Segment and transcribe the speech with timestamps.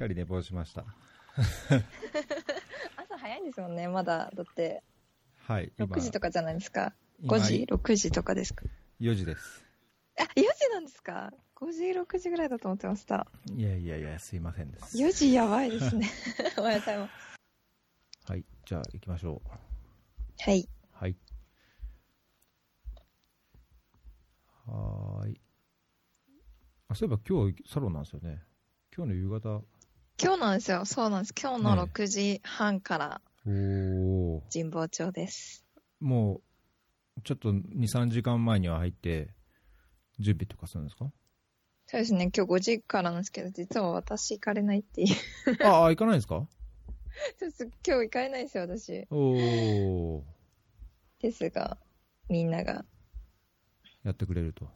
[0.00, 0.86] かり寝坊しました。
[2.96, 4.30] 朝早いんですもんね、まだ。
[4.34, 4.82] だって、
[5.36, 5.70] はい。
[5.78, 6.94] 今6時とかじゃないですか。
[7.20, 8.64] 今5時 ?6 時とかですか。
[8.98, 9.62] 4時です。
[10.18, 13.26] あ、4時なんですか ?5 時、6時ぐらいだと思ってました。
[13.54, 14.96] いやいやいや、すいませんです。
[14.96, 16.08] 4時やばいですね。
[16.56, 17.12] おはようございます。
[18.24, 18.44] はい。
[18.64, 19.48] じゃあ、行きましょう。
[19.48, 20.66] はい。
[20.92, 21.16] はい。
[24.66, 25.40] はーい。
[26.88, 28.42] あ、そういえば今日サロンなんですよね。
[28.96, 29.62] 今日の夕方。
[30.22, 30.84] 今日なんですよ。
[30.84, 31.34] そうなんです。
[31.40, 34.40] 今日のね6時半からおー。
[34.52, 35.64] 神保町です。
[35.98, 36.42] も
[37.16, 39.30] う、ちょっと2、3時間前には入って、
[40.18, 41.10] 準備とかするんですか？
[41.86, 42.30] そうですね。
[42.36, 45.64] 今日5時からなんですけど、実は私行かれないっていう。
[45.64, 46.46] ああ、行かないんですか？
[47.38, 49.06] ちょっと今日行かれないですよ、私。
[49.10, 50.22] おー。
[51.22, 51.78] ですが、
[52.28, 52.84] みんなが
[54.04, 54.68] やってくれると。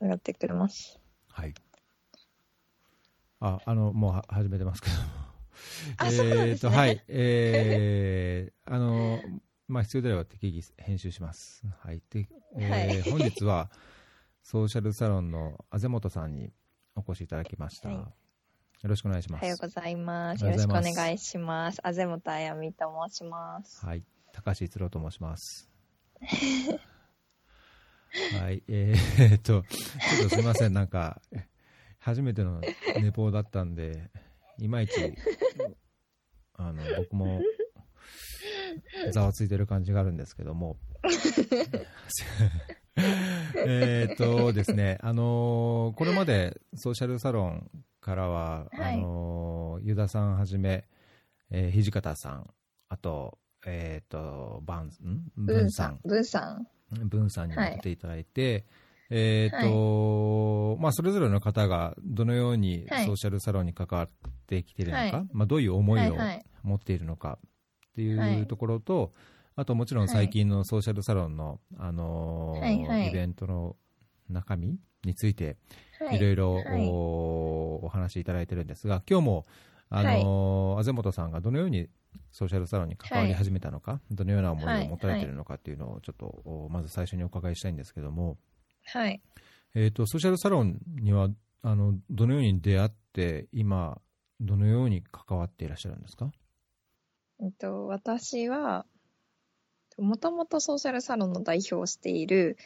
[0.00, 1.00] 上がってくれます。
[1.28, 1.54] はい。
[3.44, 5.02] あ、あの、もうは始めてますけども。
[5.98, 7.04] あそうなんですねえーと、はい。
[7.08, 9.20] えー、あの、
[9.68, 11.62] まあ、必要であれば適宜編集します。
[11.80, 12.02] はい。
[12.10, 13.70] で、えーはい本日は、
[14.42, 16.52] ソーシャルサロンのあぜもとさんに
[16.96, 17.88] お越しいただきました。
[17.90, 17.98] はい
[18.82, 19.40] よろしくお願いします。
[19.40, 20.44] おはようございます。
[20.44, 21.80] よろしくお願いします。
[21.82, 23.86] あぜもたあやみと申します。
[23.86, 24.04] はい。
[24.34, 25.70] 高橋一郎と申します。
[28.38, 28.62] はい。
[28.68, 29.64] えーっと、ちょっ
[30.24, 30.74] とすみません。
[30.74, 31.22] なんか、
[32.04, 32.60] 初めての
[33.00, 34.10] 寝坊だったんで、
[34.58, 34.92] いまいち、
[36.52, 37.40] あの、僕も、
[39.10, 40.76] ざわついてる感じがあるんですけども。
[43.66, 47.70] えーっとですね、あのーこれまでソーシャルサロン
[48.02, 48.98] からは、はい。
[48.98, 50.86] あのー、ユダさんはじめ、
[51.50, 52.50] えー土方さん、
[52.90, 54.92] あと、えっ、と、バン、ん？
[55.36, 56.68] ブンさん、ブンさん。
[57.06, 58.66] ブンさんにも出ていただいて、
[59.10, 63.06] えっ、と、まあ、それぞれの方がどのようにはい。
[63.06, 64.10] ソーシャルサロンに関わっ
[64.46, 65.28] てきているのか、はい。
[65.32, 66.44] まあ、どういう思いをはいはい。
[66.62, 69.12] 持っているのかっていはいうところと、
[69.56, 73.08] あともちろん最近のソーシャルサロンの、あのーはいはい。
[73.08, 73.76] イベントの
[74.28, 75.56] 中身について、
[76.00, 76.18] はい。
[76.18, 76.88] ろいろはい。
[76.88, 79.46] おお話しいただいてるんですが、今日も、
[79.90, 81.88] あのーあぜもとさんがどのように
[82.32, 88.38] ソーシャルサロンに関わり始めたのか、どのような思いを持たれているのかっていうのをちょっと、おまず最初にお伺いしたいんですけども、
[88.84, 89.20] はい。
[89.74, 91.28] えー、とソーシャルサロンには
[91.62, 94.00] あのどのように出会って今
[94.40, 96.30] どのように関わっていらっしゃるんですか？
[97.40, 98.86] えっと、私は、
[99.98, 102.56] もともとソーシャルサロンの代表をしている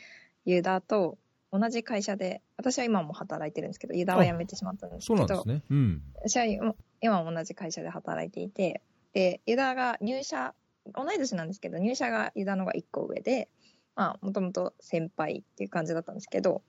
[0.44, 1.18] ユダと
[1.52, 5.62] 同じ会社で、私は今も働いてるんですけど、ユダは辞めてしまったんですけど、そうなんですね。
[5.70, 6.02] うん。
[6.16, 8.82] 私は今今も同じ会社で働いていて、
[9.14, 10.54] で、ユダが入社、
[10.94, 13.48] 同い年なんですけど、入社がユダのが1個上で、
[13.98, 16.62] まあ、もともと先輩っていう感じだったんですけど、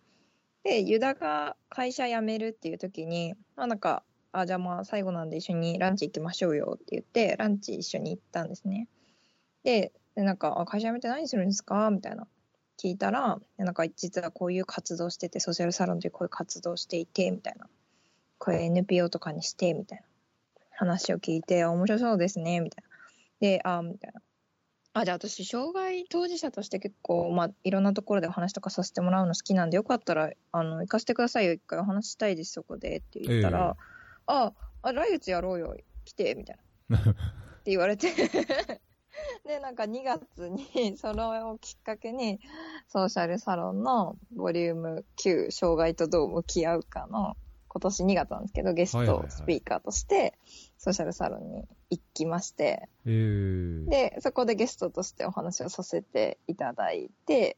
[0.63, 4.01] で、ユダが会社辞めるっていう時に、まあなんか、
[4.31, 8.87] あ、じゃあまあ最後なんで一緒にランチ行きましょうよって言って、ランチ一緒に行ったんですね。
[9.63, 11.91] で、でなんか、あ会社辞めて何するんですか？
[11.91, 12.27] みたいな。
[12.81, 17.69] 聞いたら、なんか実はこういう活動してて、ソーシャルサロンでこういう活動していて、みたいな。
[18.39, 20.05] これ NPO とかにして、みたいな
[20.71, 22.89] 話を聞いて、面白そうですね、みたいな。
[23.39, 24.21] で、あみたいな。
[24.99, 33.77] あ、じゃあ私、障害当事者として結構、まあ、いろんなところでお話とかさせてもらうの好きなんで、よかったら、あの、行かせてくださいよ、一回お話したいです、そこで、って言ったら、
[34.25, 36.97] あ、あ、来月やろうよ、来て、みたいな。
[36.99, 37.03] っ
[37.63, 38.09] て言われて。
[39.47, 40.65] で、なんか2月に、
[40.97, 42.41] それをきっかけに、
[42.89, 47.37] ソーシャルサロンのボリューム9、障害とどう向き合うかの、
[47.69, 50.37] 今年2月なんですけど、ゲストスピーカーとして、
[50.77, 57.57] ソーシャルサロンに行きまして、えー、で、そこでゲストとしてお話をさせていただいて、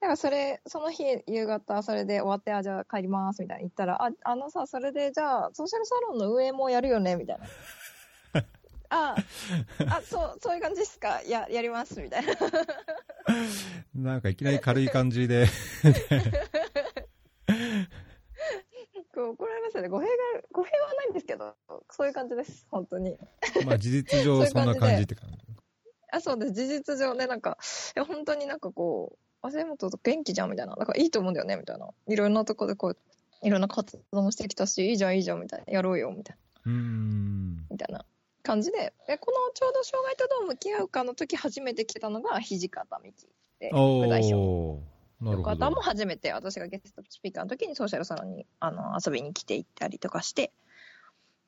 [0.00, 7.46] だからそれ、その日夕方、それで終わって、あ、じゃあ帰ります、みたいな言ったら、あ、あのさ、それでじゃあ、ソーシャルサロンの運営もやるよね、みたいな。
[8.92, 9.14] あ、
[9.88, 11.20] あ、そう、そういう感じですか？
[11.28, 12.34] や、やります、みたいな。
[13.94, 15.46] なんかいきなり軽い感じで、
[19.20, 19.88] こう怒られましたね。
[19.88, 20.12] 語弊が
[20.52, 21.54] 語弊はないんですけど、
[21.90, 23.18] そういう感じです、本当に。
[23.66, 25.36] まあ事実上 そんな感じって感じ。
[26.12, 26.52] あ、そうです。
[26.52, 27.58] 事実上ね、なんか、
[27.96, 29.12] いや本当になんかこ
[29.42, 30.74] う、あ、瀬本元気じゃんみたいな。
[30.74, 31.88] だからいいと思うんだよねみたいな。
[32.08, 32.96] いろんなとこでこう、
[33.42, 35.72] いろんな活動もしてきたし、いいじゃんいいじゃんみたいな。
[35.72, 36.72] やろうよみたいな。
[36.72, 37.66] うーん。
[37.70, 38.04] みたいな
[38.42, 43.28] 感じで、でこのちょうど障害とどう向き合うかの時初めて来たのが土方美希
[43.60, 44.82] で、お副代表
[45.20, 45.80] の方も。
[45.80, 50.52] 初めて私がゲストスピーカーの時にソーシャルサロンにあの遊びに来ていったりとかして、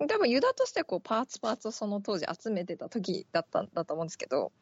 [0.09, 4.53] 多分ユダとしてこうパーツパーツをその当時集めてた時だったんだと思うんですけど、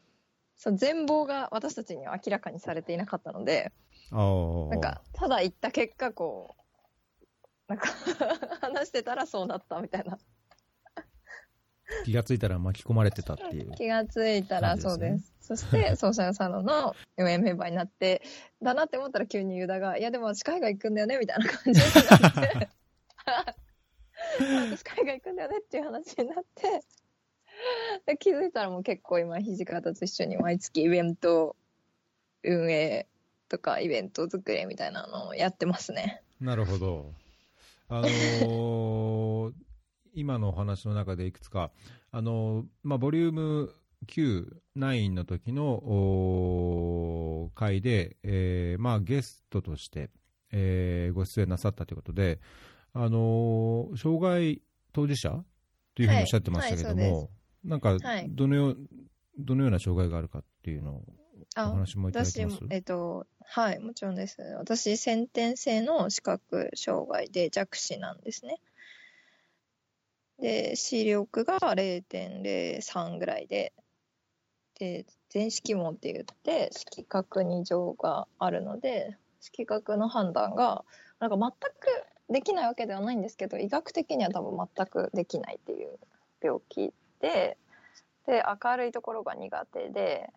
[0.57, 3.71] その全貌が私たちには明らかにされていなかったので、
[4.11, 6.61] なんか、ただ言った結果、こう、
[7.67, 7.87] なんか
[8.61, 10.19] 話してたらそうなったみたいな
[12.05, 13.71] 気がついたら巻き込まれてたっていう。
[13.75, 15.33] 気がついたらそうです。
[15.41, 18.21] そして、ソーシャルサロンの運営メンバーになって、
[18.61, 22.69] だなって思ったら急にユダが、いやでも私海外行くんだよね、みたいな感じになって、
[24.39, 26.83] 私海外行くんだよねっていう話になって、
[28.05, 31.55] で気づいたらもう結構今、土方と一緒に毎月イベント
[32.43, 33.07] 運営
[33.49, 36.21] とかイベント作りみたいなのをやってますね。
[36.39, 37.11] なるほど。
[37.89, 39.30] あのー
[40.13, 41.71] 今のお話の中でいくつか、
[42.11, 43.73] あのーまあ、ボリューム
[44.07, 44.47] 9、
[44.77, 45.81] 9の時の
[47.55, 50.09] 回で、えーまあ、ゲストとして、
[50.51, 52.39] えーご出演なさったということで、
[52.93, 54.61] あのー障害
[54.93, 55.43] 当事者
[55.95, 57.29] というふうにおっしゃってましたけども、はいはいそ
[57.63, 58.77] なんかはいどのよう、
[59.37, 61.03] どのような障害があるかっていうのを
[61.57, 64.41] おあ話もいただます、えっと、はい、もちろんです。
[64.57, 68.59] 私、先天性の視覚障害で弱視なんですね。
[70.41, 73.73] で、視力が0.03ぐらいで、
[74.79, 80.83] で、全色盲って言って、色覚に異常があるので、色覚の判断が、
[81.19, 85.99] なんか全くできないわけではないんですけど、医学的には多分全くできないっていう
[86.41, 87.57] 病気で、
[88.25, 90.31] で、明るいところが苦手で、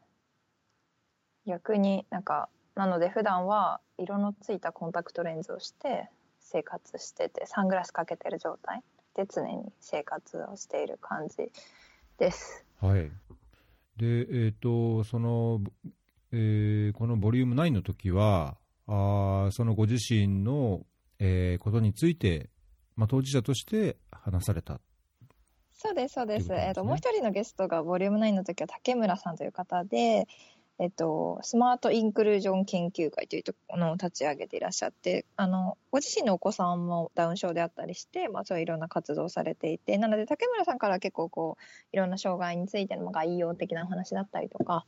[1.47, 6.09] 逆になんかなので普段は色のついたコンタクトレンズをして
[6.41, 8.83] 生活しててサングラスかけてる状態。
[9.15, 11.51] で常に生活をしている感じ
[12.19, 12.65] です。
[12.81, 13.11] はい。
[13.97, 15.61] で、えっ、と、その、
[16.33, 18.57] えーこのボリューム9の時は、
[18.87, 20.85] あーそのご自身の、
[21.19, 22.51] えーことについて、
[22.97, 24.81] まあ、当事者として話された。
[25.73, 26.49] そうですそうです。
[26.51, 30.27] ねえっ、ともう一人のゲストがボリューム9の時は竹村さんという方で。
[30.81, 41.63] えっと、スマートインクルージョン研究会というところを立ち上げていらっしゃってあのご自身のお子さんもダウン症であったりして、まあ、そういういろんな活動をされていてなので竹村さんから結構こう
[41.93, 44.85] いろんな障害についての概要的なお話だったりとか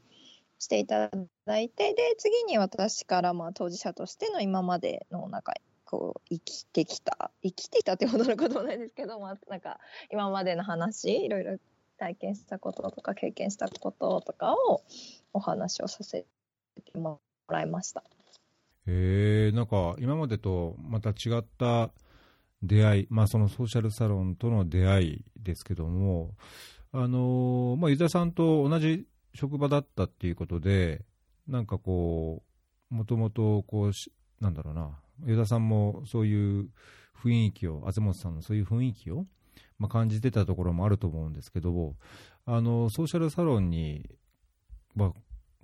[0.59, 1.11] していた
[1.45, 5.55] だいてで次に私からまあ当事者としての今までのなんか
[5.85, 9.79] こう生きてきた生きてきたってほどのこともないですけど、まあ、なんか
[10.11, 11.59] 今までの話いろいろ
[11.99, 14.83] 体験したこととか経験したこととかを
[15.37, 16.25] お話をさせ
[16.93, 18.03] てもらいました。
[18.87, 21.91] えーなんか今までとまた違った
[22.63, 26.35] 出会い、まあ、そのソーシャルサロンとの出会いですけども、
[26.93, 31.05] あのーまあ、ユダさんと同じ職場だったっていうことで、
[31.47, 32.43] なんかこ
[32.91, 34.11] う、もともとこうし、
[34.41, 36.71] なんだろうな、ユダさんもそういう
[37.23, 39.27] 雰囲気を、あぜ本さんのそういう雰囲気を、
[39.79, 41.95] まあ、感じてたところもあると思うんですけど、
[42.47, 44.09] あのソーシャルサロンに、
[44.95, 45.13] まあ、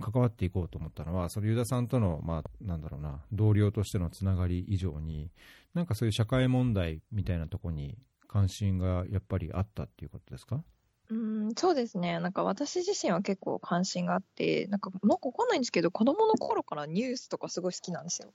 [0.03, 5.31] 関わっていこうと思ったのは、そのユダさんとの、まあ、なんだろうな、同僚としてのつながり以上に、
[5.75, 7.97] なんかそういう社会問題みたいなところに
[8.29, 10.63] 関心がやっぱりあったっていうことですか？
[11.11, 12.21] うん、そうですね。
[12.21, 18.33] なんか私自身は結構関心があって、なんかなんかわかんないんですけど、子どもの頃からニュースとかすごい好きなんですよ。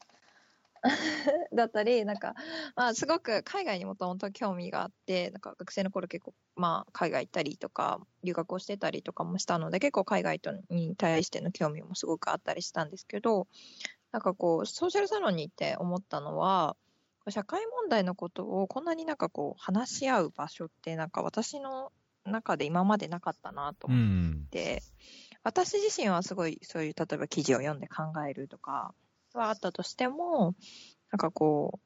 [1.54, 2.36] だったり、なんか、
[2.75, 13.48] まあ、すごく海外にもともと興味があって、なんか学生の頃結構、まあ、海外行ったりとか、留学をしてたりとかもしたので、結構海外とに対しての興味もすごくあったりしたんですけど、
[14.12, 16.75] なんかこう、ソーシャルサロンに行って思ったのは、
[17.30, 21.91] 社会問題のことをこんなになんかこう、話し合う場所って、なんか私の
[22.25, 24.48] 中で今までなかったなとう思っん。
[24.51, 24.84] て、
[25.44, 28.94] 私自身はすごいそういう例えば記事を読んで考えるとか
[29.38, 30.56] はあったとしても
[31.12, 31.79] なんかこう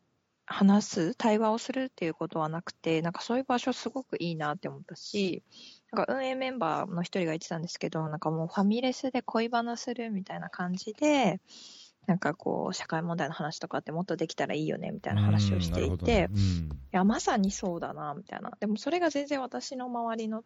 [0.45, 5.43] 話す対話をするっていうことはなくてなんかそういう場所すごくいいなって思ったし
[5.91, 11.39] なんか運営メンバーの一人が言ってたんですけどなんかもうファミレスで恋バナするみたいな感じで
[12.07, 18.51] なんかこう社会問題の話とかってもっとできたらいいよねみたいな話をしていて、うんいや、まさにそうだな、みたいな。
[18.59, 20.43] でもそれが全然私の周りの、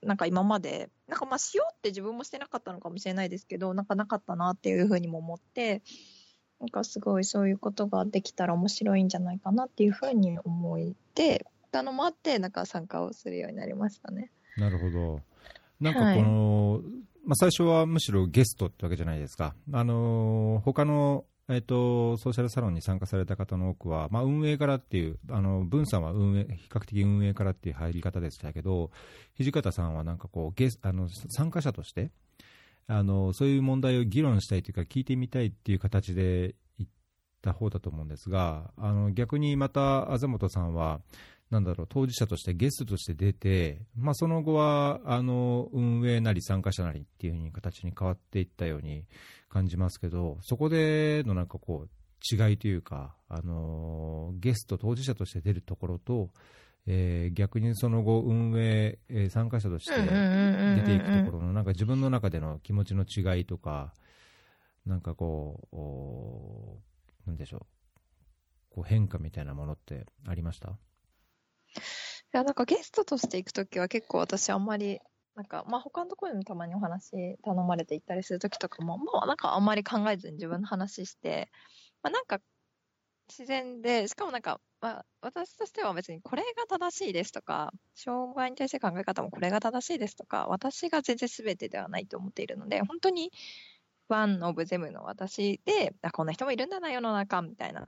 [0.00, 5.82] なんか今まで、なんかまあしようって自分もしてなかったのかもしれないですけど、なんかなかったなっていうふうにも思って、
[6.60, 14.30] なんかすごいそういうことができたら面白いんじゃないかなっていうふうに思って、たのもあって、なんか参加をするようになりましたね。
[14.32, 15.20] うんなるほど。
[15.80, 16.80] なんかこの、
[17.24, 19.54] まあ、最初はむしろゲストってわけじゃないですか。
[19.72, 28.90] あのー他の、えっと、ソーシャルサロンに参加された方の多くは、まあ、運営からっていう、あの、文さんは運営、比較的運営からっていう入り方でしたけど、
[29.38, 32.10] 土方さんはなんかこう、ゲスあの、参加者として、
[32.88, 36.92] あの、そういう問題を議論したいというか、聞いてみたいっていう形で行っ
[37.42, 41.00] た方だと思うんですが、あの、逆にまた、あぜ本さんは、
[41.50, 49.04] なんだろう、当事者としてゲストとして出て、まあ、その後は、あの、運営なり参加者なりっていうふうに形に変わっていったように
[49.50, 51.88] 感じますけど、そこでのなんかこう、
[52.20, 56.30] 違いというか、あの、ゲスト当事者として出るところと、
[56.90, 59.92] えー逆にその後、運営、えー参加者として
[60.76, 63.92] 出ていくところの、なんか自分の中での気持ちの違いとか、
[64.86, 66.80] なんかこ
[67.26, 67.66] う、なんでしょう、
[68.70, 70.70] こう変化みたいなものってありました？
[70.70, 70.72] い
[72.32, 75.00] や、なんかゲストとして行くときは結構私あんまり、
[75.34, 81.50] なんか、まあ他のところでもたまにお話頼まれて行ったりするときとかも、まあなんかあんまり考えずに自分の話して、
[82.02, 82.40] まあなんか
[83.28, 93.32] 自然で、しかもなんか、まあ私としては別にこれが正しいですとか、障害に対する考え方もこれが正しいですとか、私が全然全てではないと思っているので、本当に
[94.08, 97.86] ワンオブゼムの私で、あ、こんな人もいるんだな、世の中、みたいな。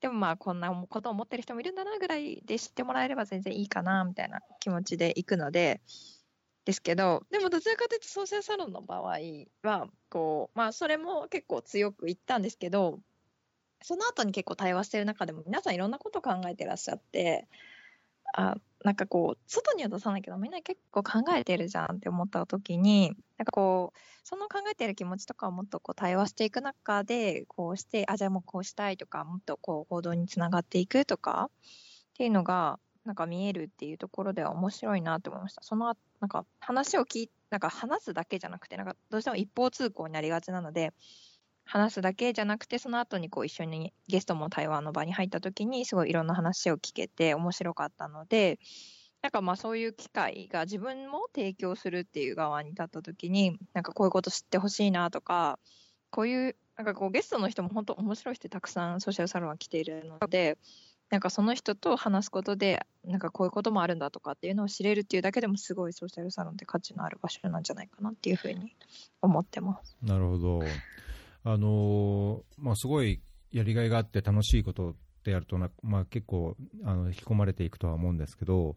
[0.00, 5.80] でもまあこんなことを思ってる人もいるんだなぐらいで知ってもらえれば全然いいかなみたいな気持ちで行くので
[6.64, 9.18] ですけどでもどちらかというとソーシャルサロンの場合
[9.62, 13.00] はこうまあそれも結構強く言ったんですけど
[13.82, 17.46] その後に結構対話してる中でも皆さんいろんなことを考えてらっしゃって
[18.34, 31.58] あなんかこう外には出さないけどみんな結構考えてるじゃんって思った時になんかこうその考えてる気持ちとかをもっとこう対話していく中でこうしてあじゃあもうこうしたいとかもっとこう行動につながっていくとかっ
[32.16, 35.62] ていうのがなんか見えるっていうところでは面白いなと思いました。
[35.62, 40.92] そのなんか話を聞いなんか話すだけじゃなくてなんかどうしても一方通行になりがちなので
[41.68, 48.58] 話すだけじゃなくてその後にこう一緒にゲストも対話の場に入った時にすごいいろんな話を聞けて面白かったので
[49.20, 55.58] なんかまあそういう機会が自分も提供するっていう側に立った時になんかこういうこと知ってほしいなとか
[56.10, 60.56] こういうなんかこうゲストの人も本当面白い人たくさんソーシャルサロンは来ているので
[61.10, 68.74] なんかその人と話すことでなんかこういうこともあるんだとかっていうのを知れるっていうだけでもすごいソーシャルサロンって価値のある場所なんじゃないかなっていうふうに
[69.20, 69.96] 思ってます。
[70.02, 70.62] なるほど。
[71.50, 78.76] あのまあ、すごいやりがいがあって楽しいことってやると、まあ、結構あの引き込まれていくとは思うんですけど、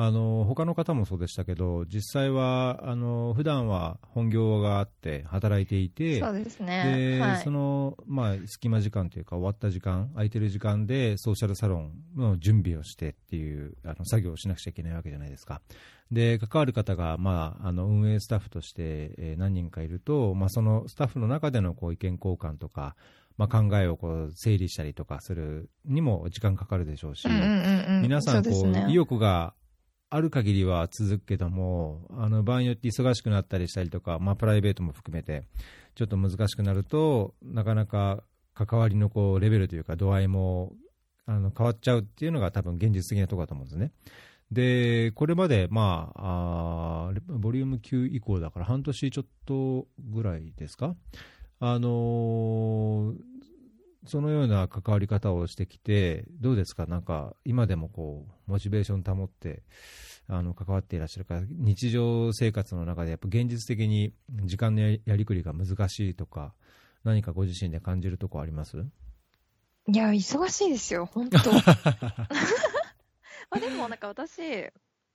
[0.00, 7.16] あの他の方もそうでしたけど、実際はあの普段は本業があって働いていて、そうですね。
[7.16, 7.50] で、はいそ。
[7.50, 15.60] の、まあ、隙間時間というか、終わった時間、空いてる時間で、ソーシャルサロンの準備をしてっていう、あの、作業をしなくちゃいけないわけじゃないですか。
[16.12, 22.94] で、関わる方が、まあ、あの、運営スタッフとして、えー何人かいると、まあ、そのスタッフの中での、こう、意見交換とか、
[23.36, 27.28] まあ、考えをこう整理したりとかするにも時間かかるでしょうし、
[28.02, 29.54] 皆さんこう、意欲が
[30.10, 35.44] ある限りは続くけども、あの場合によって忙しくなったりしたりとか、まあ、プライベートも含めて、
[35.94, 38.22] ちょっと難しくなると、なかなか
[38.54, 40.72] 関わりのこうレベルというか、度合いも
[41.26, 43.92] あの変わっちゃうっていうのが、多分現実的なところだと思うんですね。
[44.50, 50.96] で、これまで、まあ、あボリューム9以降だから、半年ちょっとぐらいですか、
[51.60, 53.37] あのー
[54.08, 59.62] そのような関わり方をしてきて、どうですか、なんか今でもこうモチベーション保って
[60.26, 61.34] あの関わっていらっしゃるか？
[61.36, 64.12] ら、日常生活の中でやっぱ現実的に
[64.44, 66.54] 時間のややりくりが難しいとか、
[67.04, 68.78] 何かご自身で感じるとこあります？
[69.90, 71.38] いや、忙しいですよ、本当。
[73.50, 74.40] まあでもなんか私、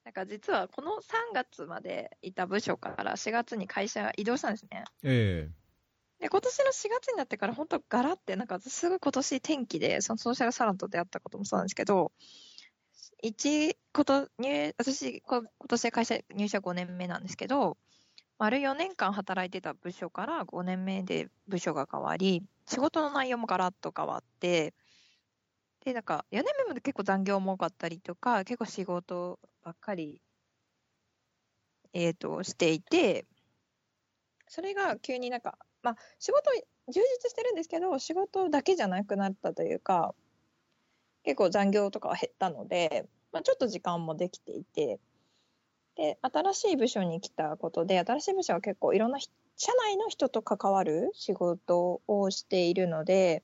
[0.03, 4.83] なんか実はこの3月までいた部署から4月に会社移動したんですね。
[5.03, 5.50] え
[6.24, 12.13] で、今年の4月になってから本当ガラって、なんかすごい今年天気で、そのソーシャルサロンと出会ったこともそうなんですけど、
[13.22, 17.75] 一、こと、入、私、こ今年会社入社5年目なんですけど、
[18.38, 24.74] 丸4年間働いてた部署から5年目で部署が変わり、仕事の内容もガラッと変わって、
[25.84, 30.22] で、なんか4年目まで結構残業も多かったりとか、結構仕事ばっかり、
[31.92, 33.25] えっ、と、していて、
[34.48, 36.49] それが急になんか、まあ、仕事
[36.87, 40.15] 充実してるんですけど、仕事だけじゃなくなったというか、
[41.23, 44.99] 結構残業とかは減ったので、まあ、ちょっと時間もできていて、
[45.95, 49.29] で、新しい部署に来たことで、新しい部署は結構いろんな社
[49.73, 53.43] 内の人と関わる仕事をしているので、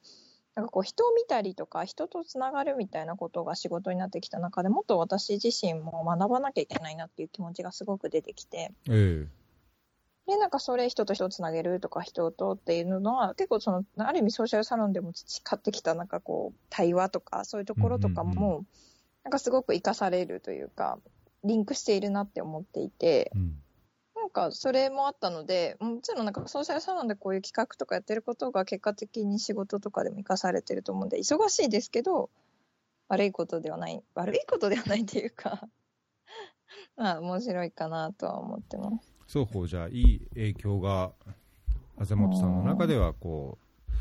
[0.55, 9.38] なんかこう人を見たりとか人とつながるみたいなことが仕事になってきた中でもっと私自身も学ばなきゃいけないなっていう気持ちがすごく出てきて、ええ。
[10.27, 18.65] で、なんかそれ人と人をつなげるとか人とっていうのは結構その、ある意味ソーシャルサロンでも培ってきたなんかこう対話とかそういうところとかうんうんも、
[19.23, 20.99] なんかすごく活かされるというか、
[21.43, 23.61] リンクしているなって思っていて、うん
[24.19, 32.29] なんかそれもあったので、もちろんなんかソーシャルサロンでこういう企画とかやってることが結果的に仕事とかでも活かされてると思うんで、忙しいですけど、
[33.07, 35.67] 悪いことではない、悪いことではないっていうか、
[36.95, 39.08] まあ面白いかなとは思ってます。
[39.31, 41.11] 双方じゃあいい影響が
[41.99, 43.91] あざ本さんの中ではこう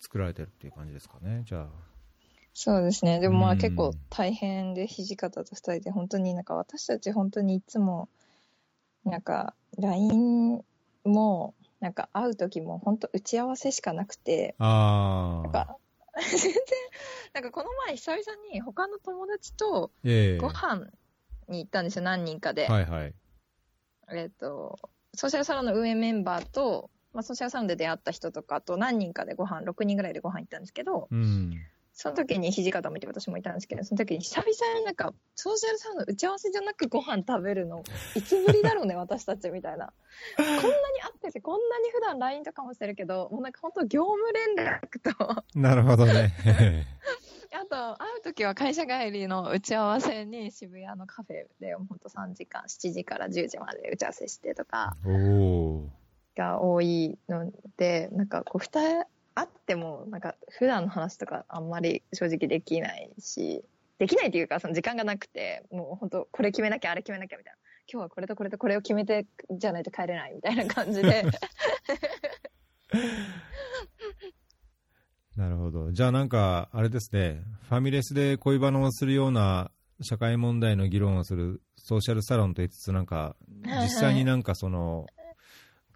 [0.00, 1.66] 作られてるっていう感じですかねじゃあ
[2.54, 3.20] そうですね。
[3.20, 8.08] でもまうんあ結構大変で、土方と二人で本当になんか私たち本当にいつも、
[9.04, 10.64] なんか LINE
[11.04, 15.42] も、なんか会う時も本当打ち合わせしかなくて、ああ。
[15.44, 15.76] なんか、
[16.18, 16.52] 全然、
[17.32, 20.88] なんかこの前久々に他の友達とええご飯
[21.46, 22.66] に行ったんですよ、何人かで。
[22.66, 23.14] はいはい。
[24.12, 24.78] えっ、と、
[25.14, 31.52] ソーシャルサロンの運営メンバーと、まあ、ソーシャルサロンで出会った人とかと何人かでご飯、6人ぐらいでご飯行ったんですけど、うん。
[32.00, 37.82] その時に土方もいて私もいたんですけど、その時に久々になんか、ソーシャルサロンの打ち合わせじゃなくご飯食べるの、
[38.14, 39.92] いつぶりだろうね、 私たちみたいな。
[40.36, 46.32] こんなに会ってて、こんなに普段 LINE とかもしてるけど、もうなんか本当業務連絡と、なるほどね。
[47.52, 54.96] あと、会う時は会社帰りの打ち合わせに渋谷のカフェで、本当3時間、7時から10時まで打ち合わせしてとか、
[56.36, 63.64] が多いので、なんかこう、二人会っても、なんか普段の話とかあんまり正直できないし、
[63.98, 67.58] できないっていうか、その時間がなくて、もう本当、これ決めなきゃ、あれ決めなきゃみたいな。
[67.90, 71.24] 今日はこれとこれとこれを決めてじゃないと帰れないみたいな感じで。
[75.38, 75.92] なるほど。
[75.92, 79.70] じゃあなんか、あれですね、ファミレスで恋バナをするような
[80.02, 85.06] 社会問題の議論をするソーシャルサロンと言いつつ、なんか、はい実際になんかその、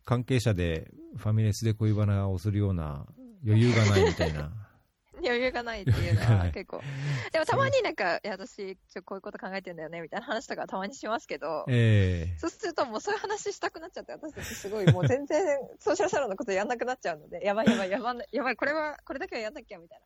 [0.04, 3.04] 関係者でファミレスで恋バナをするような
[3.44, 4.52] 余裕がないみたいな。
[5.24, 6.80] 余裕がないっていうのは結構。
[7.32, 20.00] でもたまになんか、いや、私、ちょこういうこと考えてんだよね、みたいな話とかたまにしますけど、ええそうするともうそういう話したくなっちゃって、私たちすごいもう全然ソーシャルサロンのことやんなくなっちゃうので、やばいやばいやばい、やばい、これは、これだけはやんなきゃみたい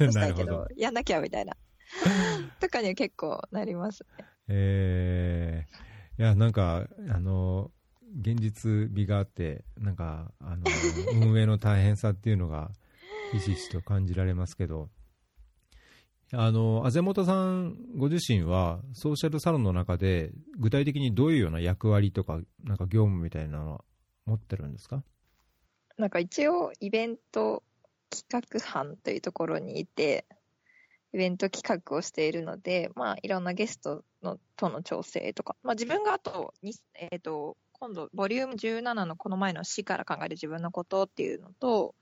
[0.00, 0.10] な。
[0.10, 1.56] したいけ ど、やんなきゃみたいな。
[2.60, 4.24] とかには結構なりますね。
[4.48, 5.84] ええ
[6.16, 7.72] いや、なんか、あの、
[8.20, 10.62] 現実味があって、なんか、あの、
[11.28, 12.70] 運営の大変さっていうのが、
[13.32, 14.90] ひしひしと感じられますけど、
[16.32, 23.84] あの、あぜもとさんご自身は、ソーシャルサロンの中で、具体的にどういうような役割とか、なんか業務みたいなのは
[24.26, 25.04] 持ってるんですか？
[25.96, 27.62] なんか一応、イベント
[28.10, 30.26] 企画班というところにいて、
[31.12, 36.52] イベント企画をしているので、まあ、いろんなゲストのとの調整とか、まあ、自分があと、
[36.94, 41.94] えっ、と、今度、ボリューム17のこの前の死から考える自分のことっていうのと、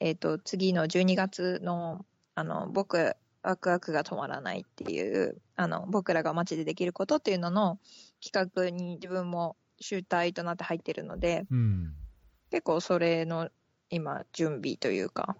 [0.00, 7.78] えっ、と、次の12月の、あの、僕、ワクワクが止まらないっていう、あの、僕らが街でできることっていうのの
[8.22, 11.94] 企画に自分も集大となって入ってるので、うん。
[12.50, 13.48] 結構それの
[13.90, 15.36] 今準備というか、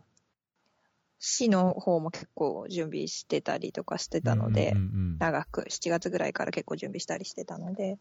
[1.18, 4.74] 市の方も結構準備してたりとかしてたので、
[5.18, 7.98] 長く7月ぐらいから結構準備したりしてたので、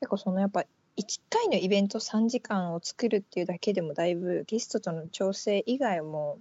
[0.00, 0.64] 結構そのやっぱ
[0.96, 6.38] 1回のイベント3時間を作るっていうだけでもだいぶゲストとの調整以外も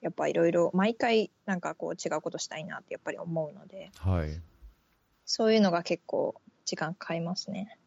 [0.00, 4.30] やっぱいろいろ毎回なんかこう違うことしたいなってやっぱり思うので、はい。
[5.24, 6.34] そういうのが結構
[6.64, 7.78] 時間かかりますね。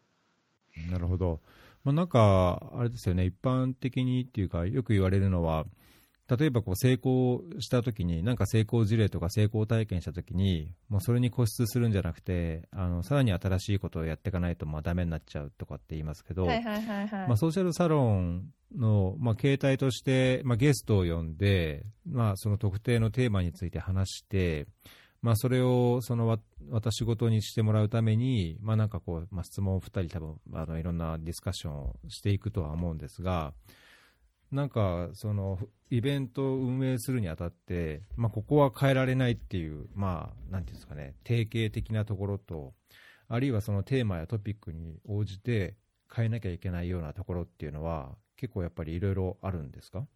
[0.90, 1.42] なるほど。
[1.84, 5.66] まあ、なんか、あれですよね、一般的にっていうか、よく言われるのは、
[6.28, 17.28] 例えばこう成功したときに、なんか成功事例とか成功体験したときに、もうそれに固執するんじゃなくて、あのさらに新しいことをやっていかないとまあダメになっちゃうとかって言いますけど、はいはいはいはい。
[17.28, 24.66] まあ、ソーシャルサロンの、まあ、形態として、まあ、ゲストを呼んで、まあ、その特定のテーマについて話して、
[25.22, 33.54] まあ、それをそのわ私事にしてもらうために、まあ、なんかこう、まあ、質問を2人多分あのいろんなディスカッションをしていくとは思うんですが、
[34.56, 42.74] なんかそのイベントを運営するにあたって、まあ、ここは変えられないっていう、まあ、なんていうんですかね、定型的なところと、
[43.28, 45.76] あるいはそのテーマやトピックに応じて
[46.12, 50.08] 変えなきゃいけないようなところっていうのは、結構やっぱりいろいろあるんですか？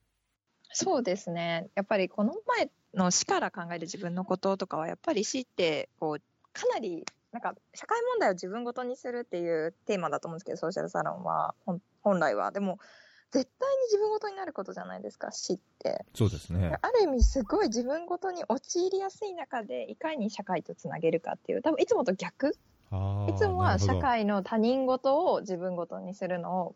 [0.71, 1.69] そうですね。
[1.75, 6.21] やっぱりこの前の死から考える自分のこととかは、やっぱり死って、こう、
[6.53, 11.53] かなり、なんか、社会問題を自分ごとにするっていうテーマだと思うんですけど、ソーシャルサロンは、
[12.01, 12.51] 本来は。
[12.51, 12.79] でも、
[13.31, 16.05] 絶対に自分ごとになることじゃないですか、死って。
[16.15, 16.77] そうですね。
[16.81, 22.55] ある意味、すごい自分ごとに陥りやすい中で、いかに社会とつなげるかっていう、多分いつもと逆
[23.27, 26.75] いつもは社会の他人事を自分ごとにするのを、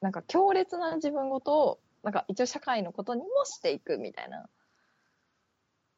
[0.00, 4.38] なんか強烈な自分事を、なんか一応社会のことにもしていくみたいな。
[4.40, 4.46] っ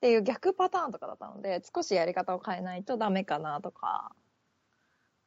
[0.00, 4.12] ていう逆パターンとかだったので、少しやり方を変えないとダメかなとか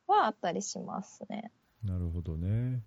[0.08, 1.52] はあったりしますね。
[1.84, 2.82] なるほどね。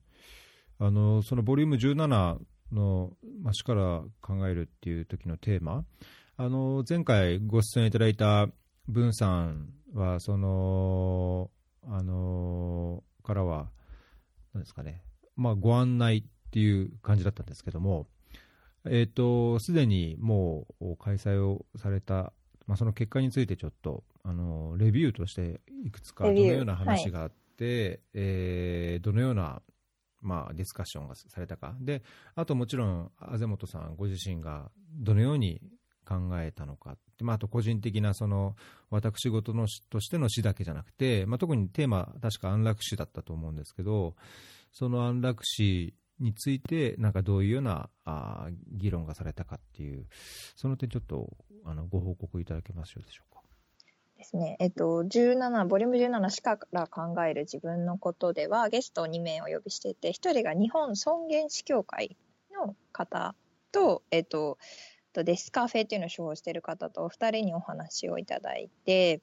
[0.85, 2.39] あの、そのボリューム17
[2.73, 5.85] の、まあ、死から考えるっていう時のテーマ、
[6.37, 8.49] あの、前回ご出演いただいた
[8.89, 11.53] 文さんは、その、
[11.89, 13.71] あの、からは、
[14.55, 15.05] なんですかね、
[15.37, 18.09] まあ、ご案内っていう感じだったんですけども、
[18.85, 22.33] えっ、と、すでにもう開催をされた、
[22.67, 29.63] まあ、その結果についてちょっと、あの、レビューとしていくつかどのような話があって、はい、えー、どのような、
[30.23, 31.75] まあ、ディスカッションがされたか。
[31.81, 32.03] で、
[32.35, 35.61] あともちろん、あぜ本さんご自身がどのように
[36.05, 36.97] 考えたのか。
[37.21, 38.57] まあ、あと個人的なその
[38.91, 44.17] 私事のとしての詩だけじゃなくて、まあ、特にテーマ確か安楽死だったと思うんですけど
[44.73, 50.07] その安楽死についてなんかどういうようなあ議論がされたかっていう
[50.57, 51.29] その点ちょっと
[51.65, 53.32] あのご報告いただけますでしょうか。
[54.23, 54.57] ですね。
[54.61, 62.17] えっと、17、ボリューム17しから考える自分のことでは、ゲストを2名お呼びしていて、1人が日本尊厳死協会
[62.55, 63.35] の方
[63.73, 64.59] と、えっと、
[65.15, 69.21] デスカフェっていうのを処方している方とお二人にお話をいただいて、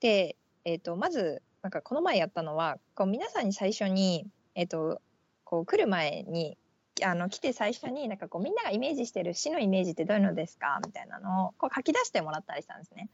[0.00, 5.00] で、えっ、と、まず、なんかこの前やったのは、こう皆さんに最初に、えっ、と、
[5.44, 6.58] こう来る前に、
[7.04, 13.10] あの来て最初になんかこうみんながイメージしてる死のイメージってどういうのですかみたいなのをこう書き出してもらったりしたんですね。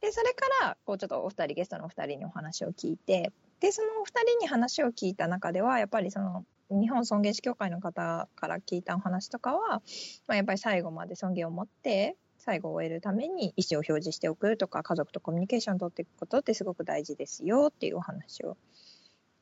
[0.00, 9.82] でそれからこうちょっとお二人ゲストのお二人にお話を聞いてでそのお二人に話を聞いた中ではやっぱりその日本尊厳死協会の方から聞いたお話とかは、
[10.26, 18.56] まあ、やっぱり最後まで尊厳を持って最後を終えるために意思を表示しておくとか家族とコミュニケーションを取っていくことってすごく大事ですよっていうお話を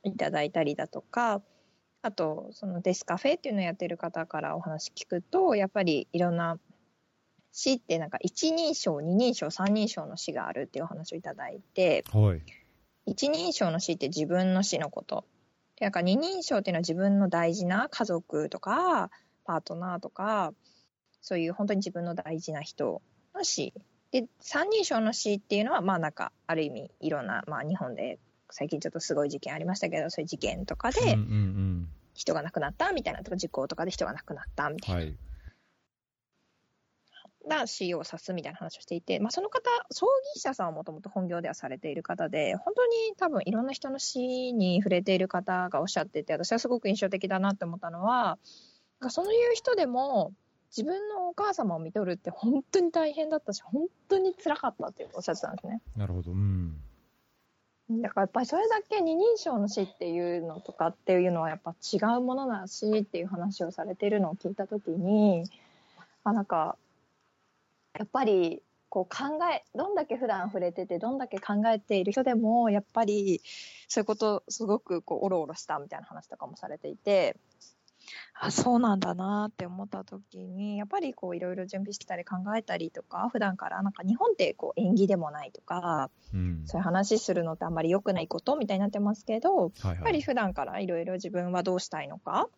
[0.03, 1.43] いただいたりだとか
[2.03, 6.59] あとそのデスカフェっていうのをやってる方からお話聞くとやっぱりいろんな
[7.53, 12.43] 死ってなんか一人称二人称三人称の死があるっていうお話をいただいて、はい、
[13.07, 15.25] 一人称の死って自分の死のこと
[15.81, 19.11] なんか二人称っていうのは自分の大事な家族とか、
[19.45, 20.53] パートナーとか、
[21.21, 23.01] そういう本当に自分の大事な人
[23.35, 23.73] の死。
[24.11, 28.19] で、三人称の死っていうのは、まあなんか、ある意味、いろんな、まあ日本で
[28.51, 31.17] 最近ちょっとすごい事件ありましたけど、そういう事件とかで、
[32.15, 35.01] 人が亡くなったみたいなとか、事故とかで人が亡くなったみたいな。
[35.01, 35.17] はい
[37.49, 48.39] な死を指すみたいな話をしていて、まあ、その方、葬儀社さんはもともと本業ではされている方で、本当に多分いろんな人の死に触れている方がおっしゃってて、私はすごく印象的だなって思ったのは、
[49.01, 50.33] なんかそういう人でも、
[50.71, 55.81] 自分のお母様を見とるって本当に大変だったし、本当に辛かったっておっしゃってたんですね。
[55.97, 56.33] なるほど。
[56.33, 56.77] うん。
[57.91, 65.45] だからやっぱりそれだけ二人称の死っていうのとかっていうのはやっぱ違うものだしっていう話をされているのを聞いたときに、
[66.25, 66.77] あ、なんか
[67.99, 73.43] やっぱりこう考えどんだけ普段触れててどんだけ考えている人でもやっぱり
[73.89, 77.37] そういうことすごくこうおろおろしたみたいな話とかもされていて
[78.41, 92.51] あそうなんだなって思った時にやっぱりこういろいろ準備してたり考えたりとか普段からなんか日本ってこう縁起でもないとか、うん、そういう話するのってあんまり良くないことみたいになってますけど、はいはい、やっぱり普段からいろいろ自分はどうしたいのかと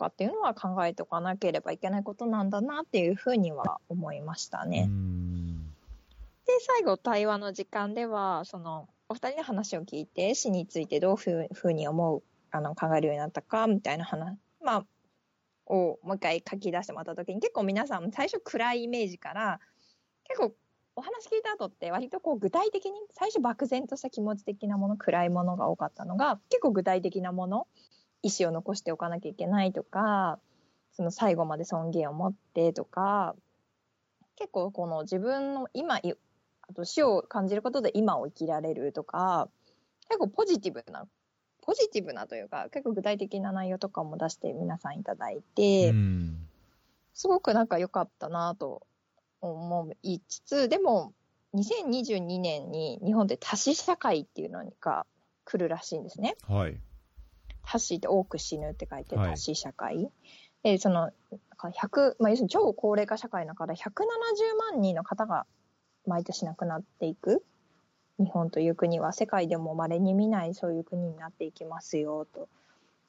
[0.00, 4.88] かっていうのは考えておかなければいけないことなんだなっていうふうには思いましたね。
[6.46, 14.84] で最後対話の時間ではそのお二人の話を聞いて死についてどういうふうに思うあの考えるようになったかみたいな話、まあ、
[15.66, 19.60] をもう一回書き出してもらった時に結構皆さん最初暗いイメージから
[20.24, 20.54] 結構
[20.96, 27.66] お話聞いた後って割とこう具体的に最初漠然とした気持ち的なもの暗いものが多かったのが結構具体的なもの
[28.22, 30.38] 意思を残しておかなきゃいけないとか
[30.92, 33.34] その最後まで尊厳を持ってとか
[34.36, 39.48] 結構この自分の今あと死を感じることで今を生きられるとか
[40.08, 41.06] 結構ポジティブな
[41.62, 45.94] ポジティブなというか結構具体的な内容とかも出して皆さんいただいて、
[47.12, 48.82] すごくなんか良かったなと
[49.40, 51.12] 思いつつでも
[51.54, 55.06] 2022年に日本で多死社会っていうのが
[55.44, 56.36] 来るらしいんですね。
[56.48, 56.80] はい
[57.62, 59.96] 多死って多く死ぬって書いて多死社会。
[59.96, 60.10] はい、
[60.62, 61.10] で、その、
[61.58, 63.86] 100、まあ、要するに超高齢化社会の中で170
[64.72, 65.46] 万人の方が
[66.06, 67.44] 毎年亡くなっていく。
[68.18, 72.48] 日本という国は世界でも稀に見ないそういう国になっていきますよと。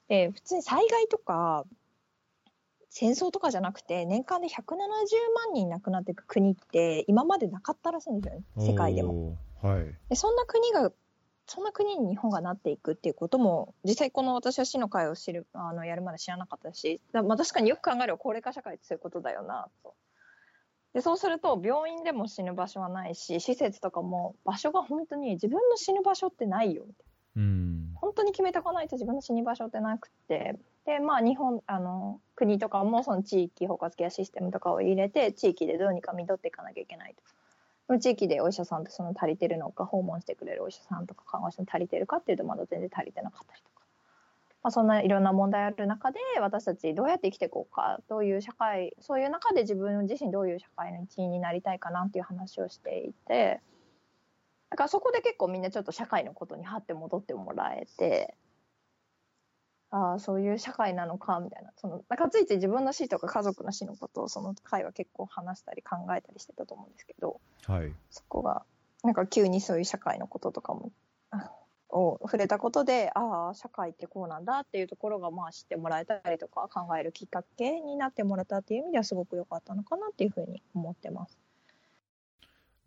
[0.07, 1.65] で、普通に災害とか
[2.91, 9.37] 戦争とかじゃなくて年間で170万人亡くなっていく国って今までなかったらしいんですよね、世界でも。
[9.61, 10.91] はい、でそんな国が
[11.47, 19.93] そんな国に日本がなっていくっていうことも実際この私は死の会を知るあのやるまで知らなかったしまあ、確かによく考えれば高齢化社会ってそういうことだよなと。
[20.93, 27.05] でそうすると病院でも死ぬ場所はないし施設とかも場所が本当に自分の死ぬ場所ってないよみたい
[27.37, 37.23] な、うん、本当に決めておかないと自分の死ぬ場所ってなくてでまあ日本あの国とかもその地域包括ケアシステムとかを入れて地域でどうにか見とっていかなきゃいけないと。
[37.89, 43.71] の地域でお医者さんとその足りてるのか訪問してくれるお医者さんとか看護師さん足りてるかっていうとまだ全然足りてなかったりとか。
[44.63, 53.59] まあ、そんないろんな問題ある中で私たちどうやって生きていこうかどういう社会そういう中で自分自身どういう社会の一員になりたいかなっていう話をしていて
[54.69, 58.35] だからそこで結構みんなちょっと社会のことにはって戻ってもらえて
[59.91, 67.93] ああそういう社会なのかみたいなそのなんかついつい自分の死とか家族の死のことをその会は結構話したり考えたりしてたと思うんですけどはい。
[68.09, 68.63] そこが
[69.03, 70.91] なんか急にそういう社会のこととかも
[71.31, 71.51] あ
[71.89, 81.37] を触れたことでああ社会ってこうなんだっていうところがまあ知ってもらえたりとか考えるきっかけになってもらったっていう意味ではすごく良かったのかなっていうふうに思ってます。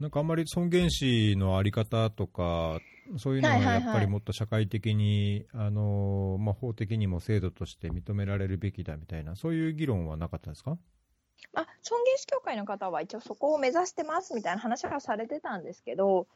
[0.01, 2.81] なんかあんまり尊厳死のあり方とか、
[3.19, 10.79] そういうのはやっぱりもっと社会的に、あのまあ、法的にも制度として認められるべきだみたいな、そういう議論はなかったですか？
[11.53, 16.27] まあ、尊厳死協会の方は一応そこを目指してますみたいな話はされてたんですけど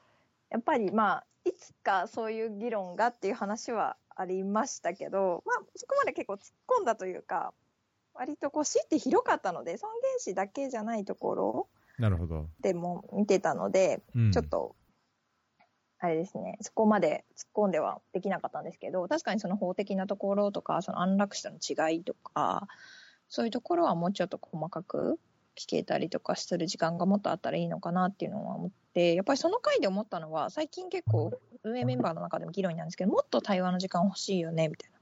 [0.51, 6.41] やっぱりまあいつかそういう議論がっていう話はありましたけど、まあ、そこまで結構突っ
[6.79, 7.55] 込んだというか
[8.13, 12.49] 割とこう死って広かったので尊厳死だけじゃないところなるほど。
[12.61, 14.77] でも見てたので、うん、ちょっと、
[16.01, 22.69] あれですね、そこまで突っ込んではできなかったんですけど、確かにその法的なところとか、その安楽死との違いとか、
[23.29, 25.19] そういうところはもうちょっと細かく
[25.57, 31.33] 聞けたりとかする時間がもっとあったらいいのかなっていうのは思って、やっぱりその回で思ったのは、最近結構
[31.65, 34.99] 運営メンバーの中でも議論になるんですけど、もっと対話の時間欲しいよね、みたいな。
[34.99, 35.01] っ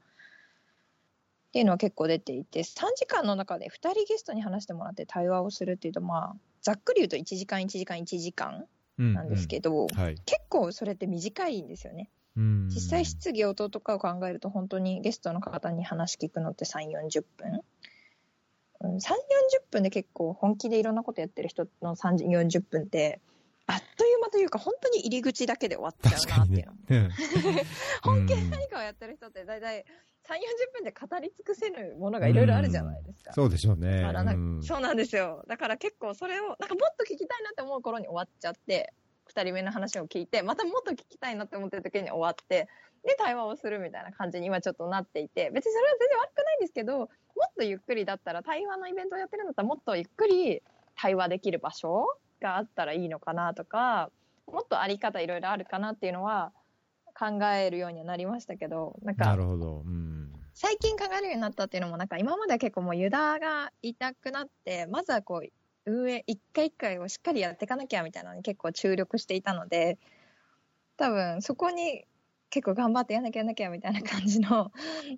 [1.51, 6.35] ていうのは結構出ていて、3時間の中で2人ゲストに話してもらって対話をするっていうと、まあ、
[6.67, 8.65] ざっくり言うと1時間、1時間、1時間
[8.97, 12.09] なんですけど、ど、はい結構それって短いんですよね。
[12.35, 17.61] うん実際質疑応答とかを考えると本当にゲストの方に話聞くのって3、40分。
[18.81, 19.01] うん、3、40
[19.71, 23.21] 分で結構本気でいろんなことやってる人の3、40分って、
[23.65, 26.73] あっという間というか本当に入り口だけで終わっちゃうなっていうねの。。
[26.89, 27.09] うん
[28.03, 33.33] 本気で何かをやってる人って大体3、40分で語り尽くせるものがいろいろあるじゃないですか。
[33.33, 34.01] そうでしょうね。
[34.01, 35.43] だからなうんそうなんですよ。
[35.47, 38.93] だから結構それを、なんかもっと聞きたいなって思う頃に終わっちゃって、
[39.25, 42.67] 二人目の話を聞いて、またもっと聞きたいなって思ってる時に終わって、
[43.05, 47.07] で、対話をするみたいな感じに今ちょっとなっていて、別にそれは全然悪くないんですけど、もっ
[47.57, 50.61] とゆっくりだったら、対話のイベントをやってるんだったら、もっとゆっくり
[50.95, 52.07] 対話できる場所
[52.41, 54.11] があったらいいのかなとか、
[54.47, 56.51] もっとあり方いろいろあるかなっていうのは
[57.17, 59.83] 考えるようにはなりましたけど、なんか、なるほど。
[59.85, 60.31] うん。
[60.53, 65.49] 最近考えるようになったっていうのもなんか今までは結構もうユダがいなくなってまずはこう
[65.85, 69.99] 運営一回一回をしっかりやっていかなきゃみたいなのに結構注力していたので
[70.97, 72.05] 多分そこに
[72.49, 74.71] 結構頑張ってやんなきゃやんなきゃみたいな感じの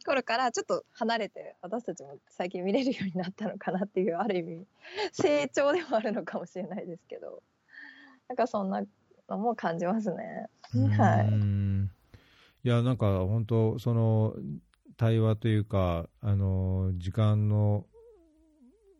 [0.05, 4.65] 頃からちょっと離れて私たちも最近見れるようになったのかなっていうある意味
[5.13, 7.41] 成長でもあるのかもしれないですけど
[8.27, 8.83] なんかそんな
[9.29, 10.47] のも感じますね。
[10.73, 11.91] はういん。
[12.63, 14.35] いや、なんか本当、その
[14.97, 17.85] 対話というか、あの時間の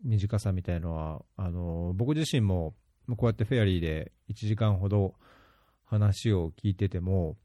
[0.03, 2.73] 短さみたいのは、あの僕自身も
[3.17, 5.15] こうやってフェアリーで1時間ほど
[5.85, 7.35] 話を聞いてても、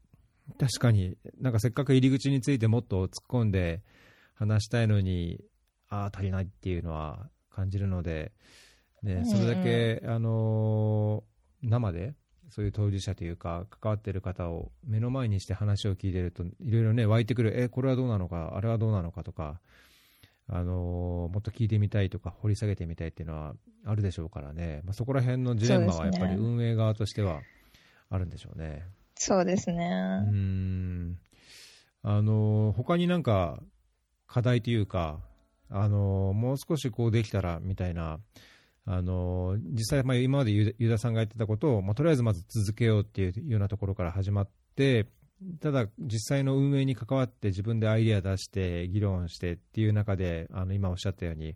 [0.59, 3.81] 確かになんかせっかく入り口についてもっと突っ込んで
[4.35, 5.41] 話したいのに、
[5.89, 8.31] ああ、足りないっていうのは感じるので、
[9.03, 11.23] ね、それだけ、あの
[11.61, 12.13] 生で
[12.49, 19.59] そういう当事者というか、関わってる方を目の前にして話を聞いてると、いろいろね、湧いてくる、え、これはどうなのか、あれはどうなのかとか、
[20.47, 27.41] あのーもっと聞いてみたいとか、掘り下げてみたいっていうのはあるでしょうからね、まあ、そこら辺のジレンマはやっぱり運営側としては
[28.09, 28.85] あるんでしょうね。
[29.15, 30.19] そうですうーね。
[30.31, 31.17] ん
[32.03, 33.59] あの他になんか
[34.27, 35.19] 課題というか、
[35.69, 38.19] あのもう少しこうできたらみたいな、
[38.87, 45.07] あの実際、まあ、今までユダさんがやってたことを、まあ、とりあえずまず続けようっていうようなところから始まって、
[45.59, 51.55] ただ、実際の運営に関わって自分でアイデア出して議論してっていう中で、あの今おっしゃったように、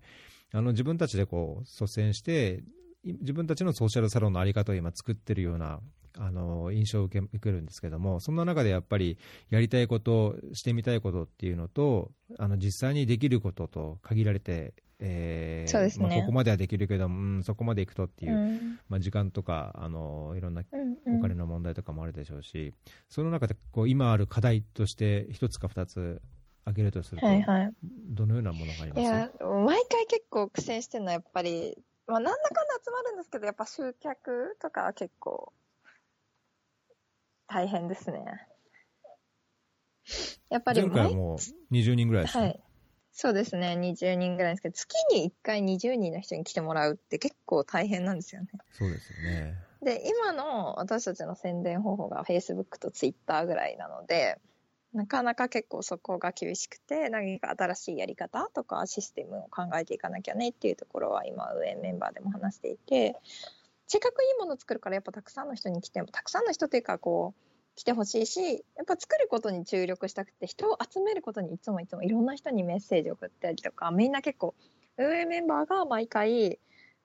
[0.51, 2.63] あの自分たちでこう率先して、
[3.03, 5.79] 自分たちのソーシャルサロンのあり方を今作ってるような
[6.17, 9.17] あの印象を受け受けるんですけども、そんな中でやっぱり
[9.49, 22.73] やりたいこと、してみたいことっていうのと、あの実際にできることと限られて、えーそうですねまあ、ここまではできるけど、うん、そこまで行くとっていう、うんまあ、時間とかあのいろんなうんうんお金の問題とかもあるでしょうし、
[23.07, 26.21] その中でこう今ある課題として一つか二つ
[26.65, 27.73] 挙げるとすると、はいはい。
[27.83, 29.01] どのようなものがあります？
[29.01, 29.31] いや、
[29.65, 35.53] 毎回結構苦戦してるのはやっぱり、まあ、なんだかんだ集まるんですけど、やっぱ集客とかは結構
[37.47, 38.23] 大変ですね。
[40.49, 41.38] やっぱり毎前回はもう
[41.73, 42.59] 20人ぐらいですね、はい。
[43.21, 48.47] そうですね、20人ぐらいですけど、月に1回20人の人に来てもらうって結構大変なんですよね。
[48.71, 49.55] そうですよね。
[49.84, 54.39] で、今の私たちの宣伝方法が Facebook と Twitter ぐらいなので、
[54.93, 63.17] なかなか結構そこが厳しくて何か新しいやり方とかシステムを考えていかなきゃねっていうところは今運営メンバーでも話していて
[63.86, 67.48] せっかくいいものを作るからやっぱたくさんの人に来てもたくさんの人というかこう
[67.79, 74.53] 来てほしいしやっぱ作ることに注力したくて人を集めることにいつもいつもいろんな人にメッセージ送ったりとかみんな結構
[74.97, 76.59] 運営メンバーが毎回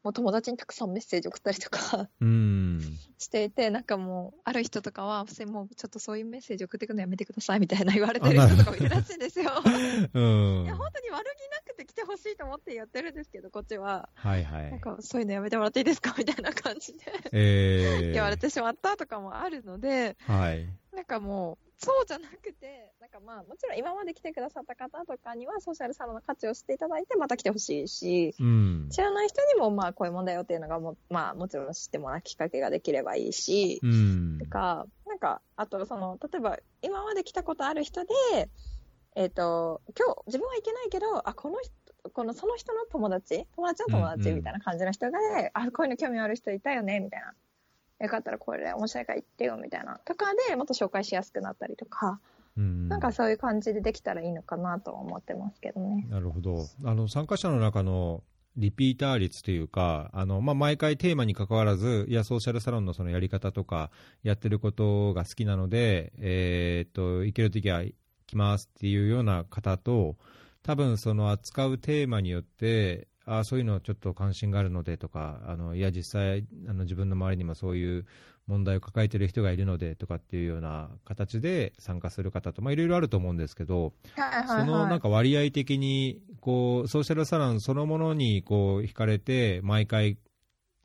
[0.04, 2.80] もう友達にたくさんメッセージ送ったりとかうん。
[3.18, 9.50] していてなんかもうある人とかはもうちょっとそういうメッセージ送ってくのやめてくださいみたいな言われてる人とかもいるらしいんですよ。
[9.64, 10.76] うんいや。
[10.76, 14.70] 本当に悪気なくて来てほしいと思ってやってるんですけどこっちははいはい。
[14.70, 16.14] なんかそういうのやめてもらっていいですか？
[16.18, 16.98] みたいな感じで
[17.32, 20.68] えー、言われてしまったとかもあるのではい。
[20.94, 28.88] なんかもうそうじゃなくてなんかまあもちろん今まで来てくださった方とかにはソーシャルサロンの価値を知っていただいてまた来てほしいしうん。
[28.90, 34.46] 知らない人にもまあこういうもんだよっていうのがも,、まあ、もちろん知ってもらうきっかけができればいいし、うんと。
[34.46, 38.48] か、なんか、あと、その、例えば、今まで来たことある人で、
[39.16, 41.72] えっ、と、今日、自分は行けないけど、あ、この人、
[42.10, 45.16] この、その人の友達、友達の友達うんうんみたいな感じの人で、
[45.52, 47.34] あ、こういうの興味ある人いたよね、みたいな。
[48.00, 49.98] よかったらこれ面白いから行ってよ、みたいな。
[50.06, 52.18] とかで、もっと紹介しやすくなったりとか、
[52.56, 56.06] うんなんかそういう感じでできたらいいのかなとは思ってますけどね。
[56.08, 56.66] なるほど。
[56.84, 58.22] あの、参加者の中の
[58.56, 63.90] リピーター率というか、あの、まあ、毎回テーマに関わらず、いや、ソーシャルサロンのそのやり方とか、
[64.22, 67.82] やってることが好きなので、えーっと、行けるときは
[68.26, 70.16] 来ますっていうような方と、
[70.62, 78.06] 多分その扱うテーマによって、あそういうのちょっと関心があるのでとか、あのいや、実際あの、自分の周りにもそういう
[78.46, 90.18] 問題を抱えている人がいるのでとかっていうような形で参加する方と、まあ、いろいろあると思うんですけど、はいはいそのなんか割合的にこうソーシャルサロンそのものにこう惹かれて毎回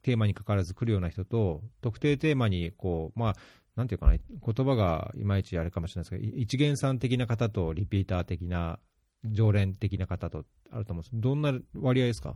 [0.03, 3.35] テーマにかかわらず来るような人と特定テーマにこうまあ
[3.75, 8.79] なんていうかな言葉がいまいちあれかもしれないですけどい一元さん的な方とリピーター的な
[9.25, 11.11] 常連的な方とあると思うんです。
[11.13, 12.35] どんな割合ですか？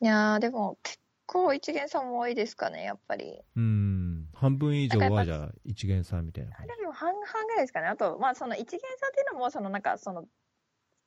[0.00, 0.98] いやー、でも結
[1.34, 3.40] 構一元さんも多いですかね、やっぱり。
[3.56, 4.28] うん。
[4.34, 6.80] 半分以上はじゃあ一元さんみたいな感じ。
[6.80, 7.88] でも半々ぐらいですかね。
[7.88, 10.26] あと、まあ、その一元さんっていうのも、そのなんか、その、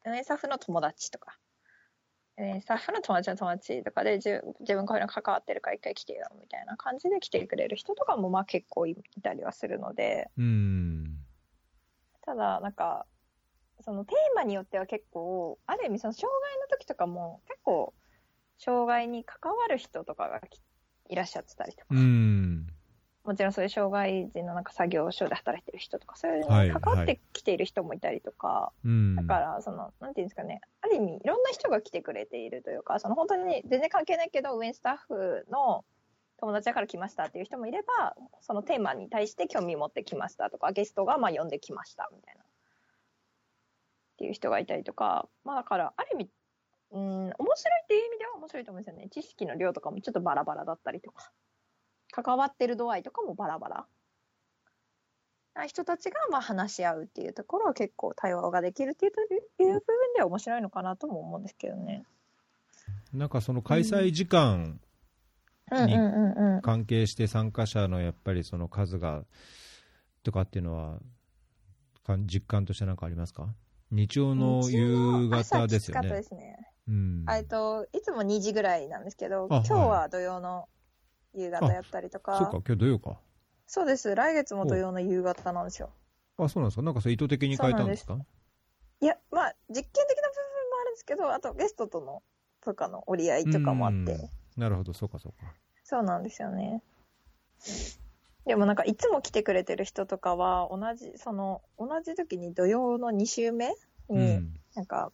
[0.05, 1.37] 運営スタッフの友達とか、
[2.37, 11.17] 運営スタッフの友達の友達とかで、自自分こういうの関わってるから一回来てよ、みたいな感じで来てくれる人とかも、まあ結構いたりはするので、うん。
[12.21, 13.05] ただ、なんか、
[13.79, 17.93] そのテーマによっては結構、ある意味その障害の時とかも、結構、
[18.57, 20.59] 障害に関わる人とかがき
[21.09, 22.67] いらっしゃってたりとか、うん。
[23.23, 29.15] もちろんそういう障害児のなんか作業所で働いてる人とか、そういうのはいに関わってきている人もいたりとか、うん。
[29.15, 35.83] だから、その、なんていうんですかね、ある意味、いろんな人が来てくれているというか、その本当に全然関係ないけど、運営スタッフの
[36.37, 42.41] 友達だから来ましたっていう人もいれば、そのテーマに対して興味持ってきましたとか、ゲストがまあ呼んできましたみたいな。
[42.41, 42.45] っ
[44.17, 46.29] ていう人がいたりとか、まあだから、ある意味、
[46.91, 49.09] うん、面白いっていう意味では面白いと思うんですよね。
[49.09, 51.31] 知識の量とかもちょっとバラバラだったりとか、
[52.11, 53.85] 関わってる度合いとかもバラバラ。
[55.53, 59.81] な人たちがまあ話し合うっていうところは結構対話ができるっていうという部分
[60.15, 62.05] では面白いのかなとも思うんですけどね。
[63.11, 64.79] なんかその開催時間
[65.71, 66.61] うんうんうんうん。
[66.61, 69.25] 関係して参加者のやっぱりその数が
[70.23, 70.99] とかっていうのは
[72.25, 73.47] 実感として何かありますか？
[73.89, 76.23] 日曜の夕方ですよね。
[77.29, 80.69] えっと、いつも2時ぐらいなんですけど、あ今日は土曜の
[81.33, 83.19] 夕方やったりとか、そうか、今日土曜か。
[83.65, 84.15] そうです。
[84.15, 85.91] 来月も土曜の夕方なんですよ。
[86.37, 86.81] あ、そうなんですか？
[86.83, 88.17] なんかそれ意図的に変えたんですか？
[89.01, 92.23] いや、まあ、実験的な部分もあるんですけど、あとゲストとの、
[92.61, 94.29] とかの折り合いとかもあって、うん
[94.61, 95.53] なるほど、そうかそうか。
[95.83, 96.81] そうなんですよね。
[98.45, 103.75] でもなんかいつも来てくれてる人とかは同じその同じ時に土曜の2週目に、
[104.09, 104.53] うん。
[104.73, 105.11] なんか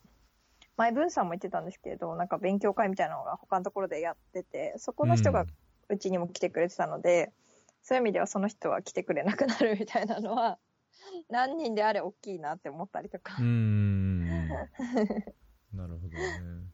[0.78, 5.46] 前文さんも言ってたんですけどなんか勉強会みたいなのが他のところでやっててそこの人が
[5.90, 7.32] うちにも来てくれてたので、
[7.84, 10.58] そういう意味ではその人は来てくれなくなるみたいなのは
[11.30, 14.48] 何人であれ大きいなって思ったりとか、うーん。
[15.74, 16.72] なるほどね。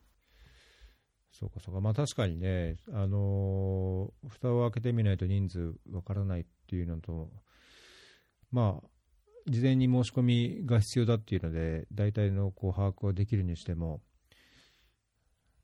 [1.31, 1.81] そうかそうか。
[1.81, 7.29] まあ確かにね、あのー蓋を開けてみないと人数わからないっていうのと、
[8.51, 8.87] まあ、
[9.49, 14.01] 事前に申し込みが必要だっていうので、大体のこう把握はできるにしても、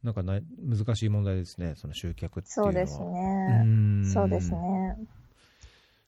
[0.04, 2.72] なんかない難しい問題ですね、その集客っていうのは。
[2.72, 3.64] そうですね。
[3.64, 4.98] んそうですね。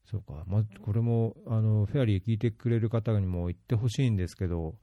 [0.06, 4.76] そうか、まあ、これもあのフェアリー聞いてくれる方にも言ってほしいんですけど、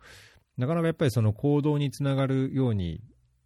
[0.59, 3.01] なかなかやっぱりその行動につながるように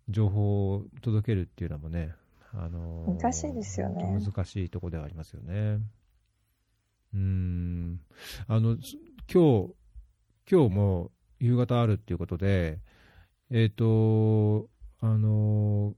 [0.09, 2.15] 情報を届けるっていうのもね、
[2.53, 5.79] あの難しいですよね難しいところではありますよね。
[7.15, 8.01] うーん
[8.49, 8.97] あのす
[9.31, 9.75] 今日
[10.51, 12.79] 今日も夕方あるっていうことで、
[13.51, 14.71] えっ、と、
[15.01, 15.93] あの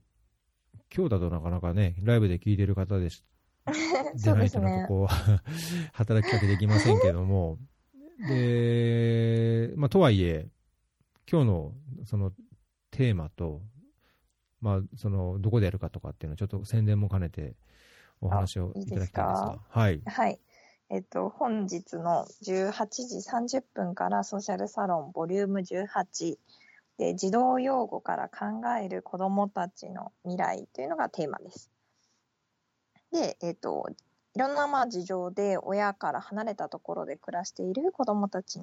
[0.93, 3.23] 今日だとなかなかね、ライブで聞いてる方です
[4.21, 4.87] でないとなんねか。
[4.89, 5.13] こう、
[5.93, 7.57] 働きかけできませんけども、
[8.27, 10.49] で、まあ、とはいえ、
[11.31, 11.73] 今日の
[12.03, 12.33] その
[12.89, 13.61] テーマと、
[14.59, 17.55] まあ、その、どこでやるかとかっていうのをちょっと宣伝も兼ねて
[18.19, 20.01] お話をいただきたいんですが、はい。
[20.05, 20.39] はい。
[20.93, 26.37] えっと、本日の18時30分からソーシャルサロンボリューム18
[26.97, 31.71] で児童養護から考える子どもたちの未来というのがテーマです。
[33.13, 33.87] で、えっと、
[34.35, 38.59] いろんなまあ事情で親から離れたところで暮らしている子どもたち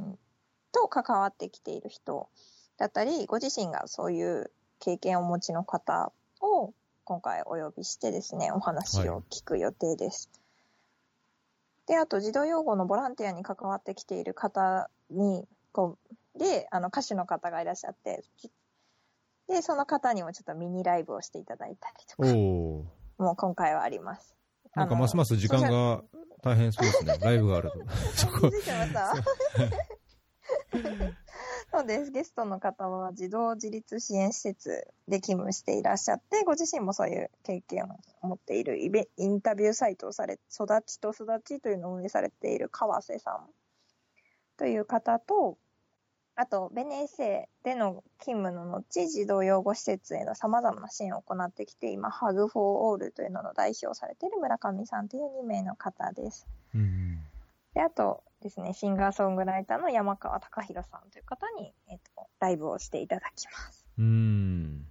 [0.73, 2.29] と関わってきている人
[2.77, 4.51] だったり、ご自身がそういう
[4.81, 6.13] 経験をお持ちの方
[6.43, 6.75] を
[7.05, 10.29] 今回お呼びしてですね、お話を聞く予定です。
[11.89, 15.97] で、あと児童養護のボランティアに関わってきている方に、こ
[16.37, 18.23] う、で、あの歌手の方がいらっしゃって、
[19.49, 22.29] で、その方にもちょっとミニライブをしていただいたりとおか、
[23.19, 24.37] おもう今回はあります。
[24.75, 26.03] なんかますます時間が
[26.43, 27.79] 大変そうですね、ライブがあると。
[28.15, 29.15] そ 気こづいてました
[31.71, 32.11] そうです。
[32.11, 37.89] ゲストの方は児童自立支援施設で勤務していらっしゃって、ご自身もそういう経験を
[38.27, 43.51] 持っているイベインタビューサイトをされ、育ちと育ちというのを運営されている川瀬さん
[44.57, 45.59] という方と、
[46.37, 56.47] あと、ベネエセでの勤務の後、児童養護施設への様々な支援を行ってきて、今、ハグフォーオールというのの代表されている村上さんという2名の方です。
[56.75, 57.28] うん
[57.79, 63.87] で、あとですね、シンガーソングライターの山川貴弘さんという方に、えっと、ライブをしていただきます。
[63.97, 64.85] うん。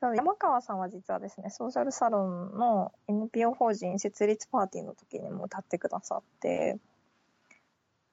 [0.00, 6.78] 山川さんは実はですね、ソーシャルサロンの NPO 法人設立パーティーの時にも歌ってくださって、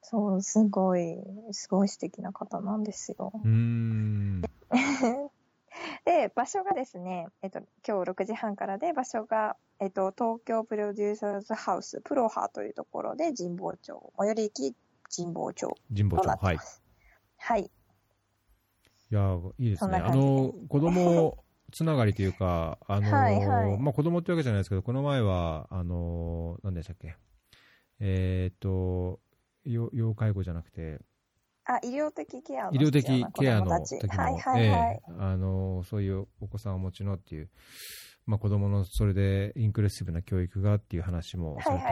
[0.01, 1.17] そう、すごい、
[1.51, 3.31] すごい素敵な方なんですよ。
[3.33, 4.41] うん。
[6.05, 14.75] で、場所がですね、えっと、今日6時半からで、場所が、えっと、東京プロデューサーズハウス、プロハというところで、神保町、最寄り駅
[15.15, 16.27] 神保町神保町。
[16.27, 16.57] はい。
[17.37, 17.71] はい。
[19.11, 19.97] や、いいですね。
[19.97, 27.15] あの、子供つながりというか、あの、はいはいまあ、子供ってわけじゃないですけど、この前は、あの、何でしたっけ？
[27.99, 29.19] えーっと、
[29.65, 30.99] よ要介護じゃなくて、
[31.65, 34.95] あ、医療的ケアの医療的ケアの時の、はいはいはい。
[34.95, 37.49] ええあのそういうお子さんをお持ちのっていう、
[38.25, 41.83] まあ、子供のそれでインクルーシブな教育がっていう話もされて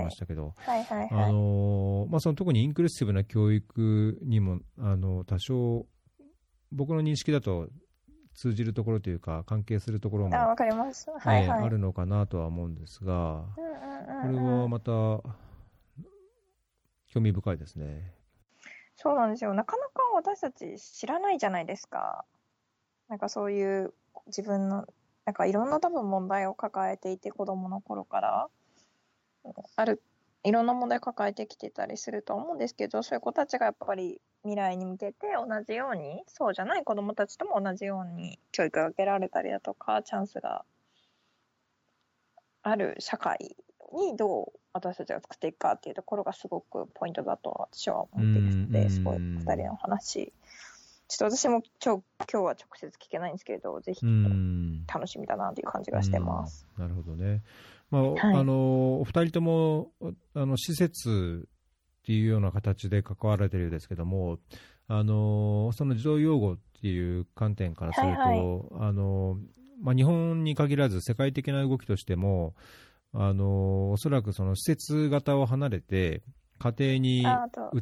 [0.00, 1.32] きましたけど、はいはいあはい。
[1.32, 5.86] のまあ、その特にインクルーシブな教育にもあの多少、
[6.72, 7.68] 僕の認識だと
[8.34, 11.06] 通じるところというか、関係するところも、あ、わかります。
[11.10, 14.90] はいあるのかなとは思うんですが、うんうんこうんれうんはまた
[17.12, 18.14] 興味深いですね。
[19.00, 19.54] そうなんですよ。
[19.54, 22.24] なかなか私たち知らないじゃないですか。
[23.08, 23.94] なんかそういう
[24.26, 24.86] 自分の、
[25.24, 28.48] なんかいろんな多分問題を抱えていて子供の頃から、
[29.76, 30.02] ある、
[30.42, 40.64] いろんな問題を抱えてきてたりすると思うんですけど、そういう子たちがやっぱり未来に向けて同じように、そうじゃない子供たちとも同じように教育が受けられたりだとか、チャンスが
[42.62, 43.56] ある社会
[43.92, 50.32] にどう私たちが作っていくかっていうところがすごくポイントだと私は思っているのうんで、すごい二人の話。
[51.08, 56.66] ちょっと私もちょ今日は直接聞けないんですけれど、ぜひうん楽しみだなという感じがしてます。
[56.76, 57.42] うんなるほどね。
[57.90, 59.90] まあ、はいあの、お二人とも、
[60.34, 64.38] あの、施設っていうような形で関わられてるようですけども、
[64.88, 69.38] あの、その児童養護っていう観点からすると、はいあの、
[69.80, 72.54] まあ、日本に限らず世界的な動きとしても、
[73.14, 76.22] あの、おそらくその施設型を離れて、
[76.58, 77.24] 家庭に移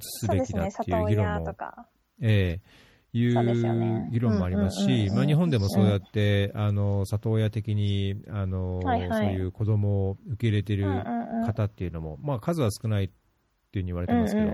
[0.03, 1.89] すべきだって里いう議論も親とか。
[2.21, 2.87] ええ
[3.19, 10.87] いそう議論もありますし、まあ、日本でもそうやって、あの里親的にあの、はいはいそういう子供を受け入れている
[11.47, 13.19] 方っていうのも、まあ、数は少ないっていう
[13.73, 14.51] ふうに言われてますけど、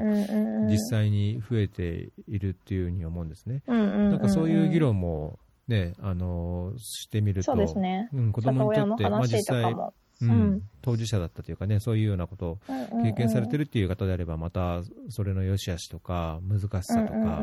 [0.71, 3.63] 実際に増えているっていうふうに思うんですね。
[3.67, 8.09] ななんかそういう議論も、ね、あのしてみると、そうね。
[8.13, 9.95] うん、子供にとって、まあ、実話とか際、も。
[10.27, 10.31] うん。
[10.31, 10.63] うん。
[10.83, 12.59] 当事者だったというかね、そういうようなことを
[13.03, 17.43] 経験されてるっていう方であれば、またそれの良し悪しとか、難しさとか、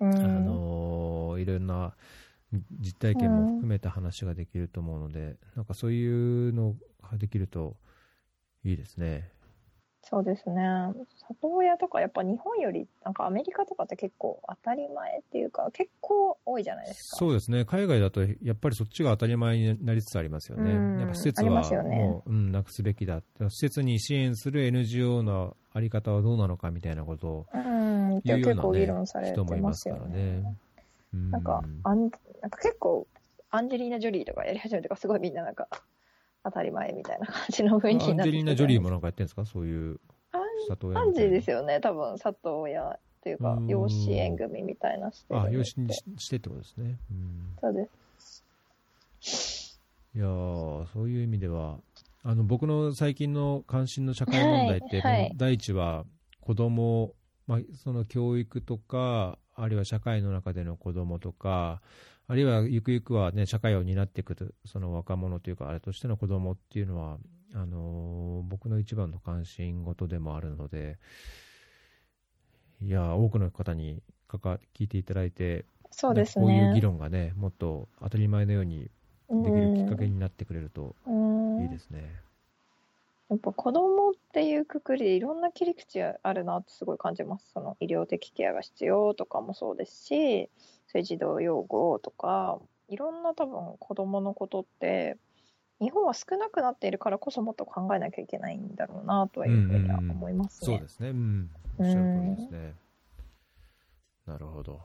[0.00, 1.94] あのいろんな
[2.80, 7.76] 実体験も含めた話ができると思うので、なんかそういうのができると
[8.64, 9.30] いいですね。
[10.02, 10.62] そうですね。
[11.28, 17.16] 里親とかやっぱ日本よりなんかアメリカとかって結構当たり前っていうか結構多いじゃないですか。
[17.18, 30.40] そうですね、海外だとやっぱりそっちが当たり前になりつつありますよね、うんやっぱ施設はますよねもう、うん、なくすべきだ、施設に支援する NGO のあり方はどうなのかみたいなことをうん、言うような、結構議ね論されてまますよね。
[30.40, 30.56] ね。
[31.14, 33.06] うんなんか、あんなんか結構、
[33.50, 35.68] アンジェリーナ・ジョリーとかやり始めてからすごいみんななんか、
[36.44, 40.00] 当たり前みたいな感じの雰囲気になってアンジェリーナ・ジョリーもなんかやってるんですか、そういう
[40.68, 41.58] 里親アンジーですよ。
[41.58, 46.98] よね、多分里親というかう、ん養子縁組みたいなしてあ、で養子にししてってことですね。
[47.10, 47.88] うんそうで
[49.20, 49.80] す。
[50.14, 51.78] いやーそういう意味では、
[52.22, 56.04] あの僕の最近の関心の社会問題って、はいはい第一は
[56.40, 57.12] 子供、
[57.46, 61.80] まあその教育とか、あるいは社会の中での子供とか、
[62.30, 67.18] あるいはゆくゆくは、ね、社会を担っていくとその若者というか、あれとしての子供っていうのは、
[67.54, 70.98] あのー僕の一番の関心事でもあるので、
[72.80, 76.80] いやー多くの方にかか聞いていただいて、そうですこういう議ね。
[76.80, 78.90] 論がね、もっと当たり前のように
[79.28, 82.22] できるきっかけになってくれるとうんいいですね。
[83.28, 87.50] やっぱ子供っていうくくりでいろんな切り口あるなってすごい感じます。
[87.52, 90.48] その医療的ケアが必要とかもそうですし、
[90.86, 95.16] そういう児童養護とか、いろんな多分子供のことって、
[95.80, 100.66] 日本は少なくなっているからこそもっと考えなきゃいけないんだろうなというふうには思いますね。
[100.66, 101.08] そうですね。
[101.08, 101.50] うん。
[101.78, 102.74] おっしゃる通りですね。
[104.26, 104.80] なるほど。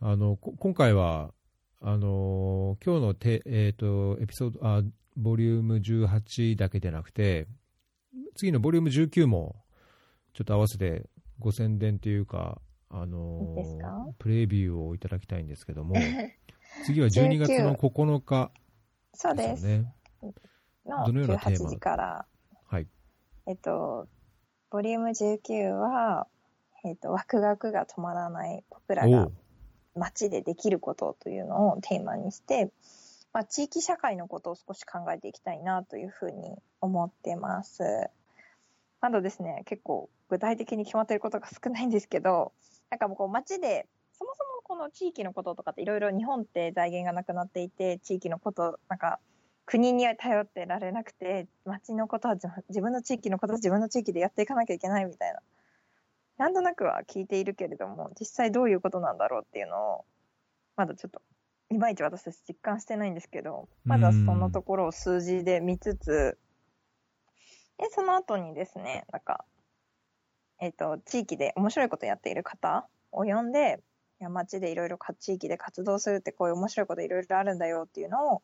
[0.00, 1.34] あの、こ今回は、
[1.82, 4.82] あのー今日のて、えっ、と、エピソード、あ、
[5.16, 7.46] ボリューム18だけでなくて、
[8.34, 9.56] 次のボリューム19も、
[10.34, 11.08] ちょっと合わせて
[11.38, 15.96] ご宣伝というか、あのープレビューをいただきたいんですけども、
[16.84, 18.50] 次は12月の9日
[19.14, 19.66] そうでです。
[20.86, 22.26] のどのようなテーマ？18時から、
[22.66, 22.86] はい。
[23.46, 24.08] えっと、
[24.70, 26.26] ボリューム19は、
[26.84, 29.28] えっと、ワクワクが止まらない僕らが
[29.94, 32.70] 街でできることというのをテーマにして、
[33.36, 37.82] まあ、地域社会のことを少し考えていきたいなというふうに思ってます。
[39.02, 42.52] まだですね、結構具体的に決まっていることが少ないんですけど、
[42.88, 49.20] なんかもうこう街で、そもそもこの地域のこととかっていろいろ日本って財源がなくなっていて、地域のこと、なんか
[49.66, 52.36] 国には頼ってられなくて、街のことは
[52.70, 55.40] 自分の地域のことは自分の地域でやっていかなきゃいけないみたいな。
[56.38, 60.04] なんとなくは聞いているけれども、実際どういうことなんだろうっていうのを、
[60.76, 61.20] まだちょっと、
[61.70, 66.38] いまいち私たち実感してないんですけど、まだそのところを数字で見つつ、
[67.78, 69.44] で、その後にですね、なんか、
[70.60, 73.80] えっ、と、地域で面白いことやっている方を呼んで、
[74.20, 78.42] いや街でいろいろか地域で活動するってこういう面白いこといろいろあるんだよっていうのを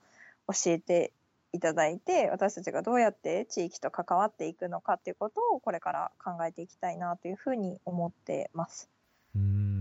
[0.48, 1.14] 教えて
[1.54, 8.90] いただいて、私たちがどうやって地域と関わっていくのかっていうことをこれから考えていきたいなというふうに思ってます。
[9.34, 9.71] うーん。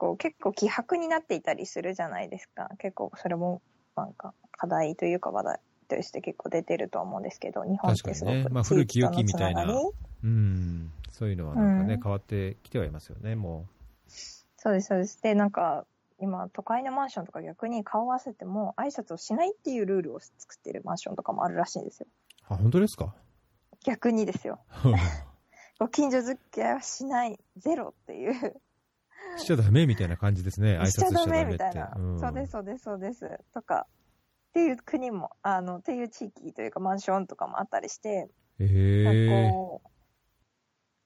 [0.00, 2.70] こう結構希薄になっていたりするじゃないですか。
[2.78, 3.60] 結構それも
[3.94, 9.66] なんか課題というか話題として結構出てると思うんですけど、日本ってすごくまあ古き良きみたいな
[10.24, 10.90] うん。
[11.10, 13.66] そういうのはなんかね、うん変わってきてはいますよね、も
[14.56, 15.22] そうです、そうです。
[15.22, 15.84] で、なんか
[16.18, 22.06] 今都会のマンションとか逆に顔を合わせても挨拶をしないっていうルールを作ってるマンションとかもあるらしいんですよ。
[22.50, 22.54] う。
[22.54, 23.14] あ、本当ですか？
[23.84, 24.60] 逆にですよ。
[25.78, 28.60] ご近所付き合いはしない、ゼロっていう。
[29.38, 31.44] しちゃダメみたいな感じですね、 挨拶しちゃしちゃダメ。
[31.44, 33.40] みたいな、んそうです、そうです、そうです。
[33.52, 33.86] とか、
[34.50, 38.28] っていう国も、あの、っていう地域というかマンションとかもあったりして、
[38.58, 39.90] えなんえかこう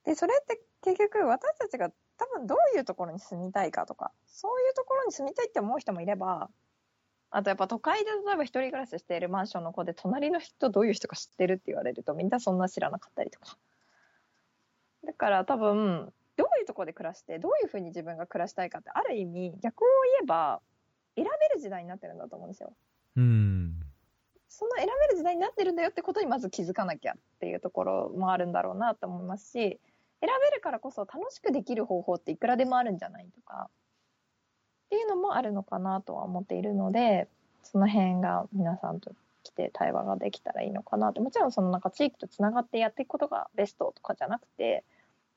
[0.05, 6.51] で、それって結局私たちが多分どういうところに住みたいかとか、そういうところに住みたいって思う人もいれば、
[7.31, 13.59] あとやっぱ都会で例えば一人暮らししているマンションの子で隣の人どういう人か知ってるって言われるとみんなそんな知らなかったりとか。
[15.05, 19.87] だから多分、どういうところで暮らして、どういうふうに自分が暮らしたいかってある意味逆を
[20.19, 20.61] 言えば
[21.17, 22.73] 選べる時代になってるんだと思うんですよ。
[23.17, 23.81] うん。
[24.49, 29.81] その選べる時代になってるんだよってことにまず気づかなきゃっていうところもあるんだろうなと思いますし、
[30.21, 33.69] 選べるからこそ楽しくできる方法っていくらでもあるんじゃないとか、
[34.87, 37.29] っていうのもあるのかなとは思っているので、
[37.63, 39.13] その辺が皆さんと
[39.43, 44.85] 来て対話ができたらいいのかなって、もちろんそのなんか地域とつながってやっていくことがベストとかじゃなくて、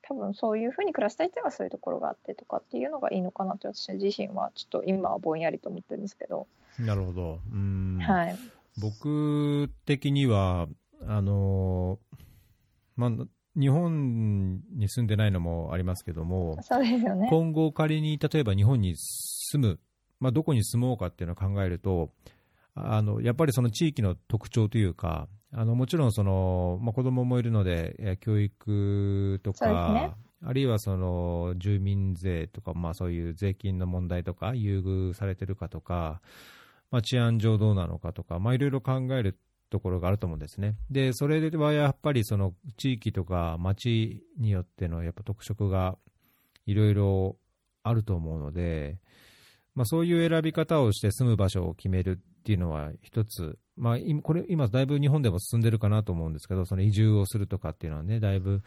[0.08, 6.48] 多分そういうふうに暮らしたい人はそういうところがあってとかっていうのがいいのかなって私自身はちょっと今はぼんやりと思ってるんですけど、
[6.80, 7.40] なるほど。
[7.52, 7.98] うん。
[8.00, 8.38] はい。
[8.80, 10.68] 僕的には、
[11.08, 12.18] あのー
[12.96, 13.12] まあ、
[13.60, 17.28] 日本に住んでないのもありますけども、そうですよね。
[17.30, 19.80] 今後仮に例えば日本に住む、
[20.20, 22.12] まあ、どこに住もうかっていうのを考えると、
[22.86, 30.12] あの、やっぱりその地域の特徴というか、あのもちろんその、まあ、子供もいるので、えー教育とか、ね
[30.46, 36.22] あるいはその住民税とか、まあ、そういう税金の問題とか、優遇されてるかとか、
[36.92, 40.76] まあ、治安上どうなのかとか、まあ、いろいろ考えるところがあると思うんですね。
[40.90, 45.98] で、それはやっぱりその地域とか町によってのやっぱ特色が
[46.66, 47.38] いろいろ
[47.84, 49.00] あると思うので、
[49.74, 58.62] まあ、そういう選び方をして住む場所を決めるっていうのは一つ、まあ、今これ今だいぶ日本でも進んでるかなと思うんですけど、その移住をするとかっていうのはね、だいぶ。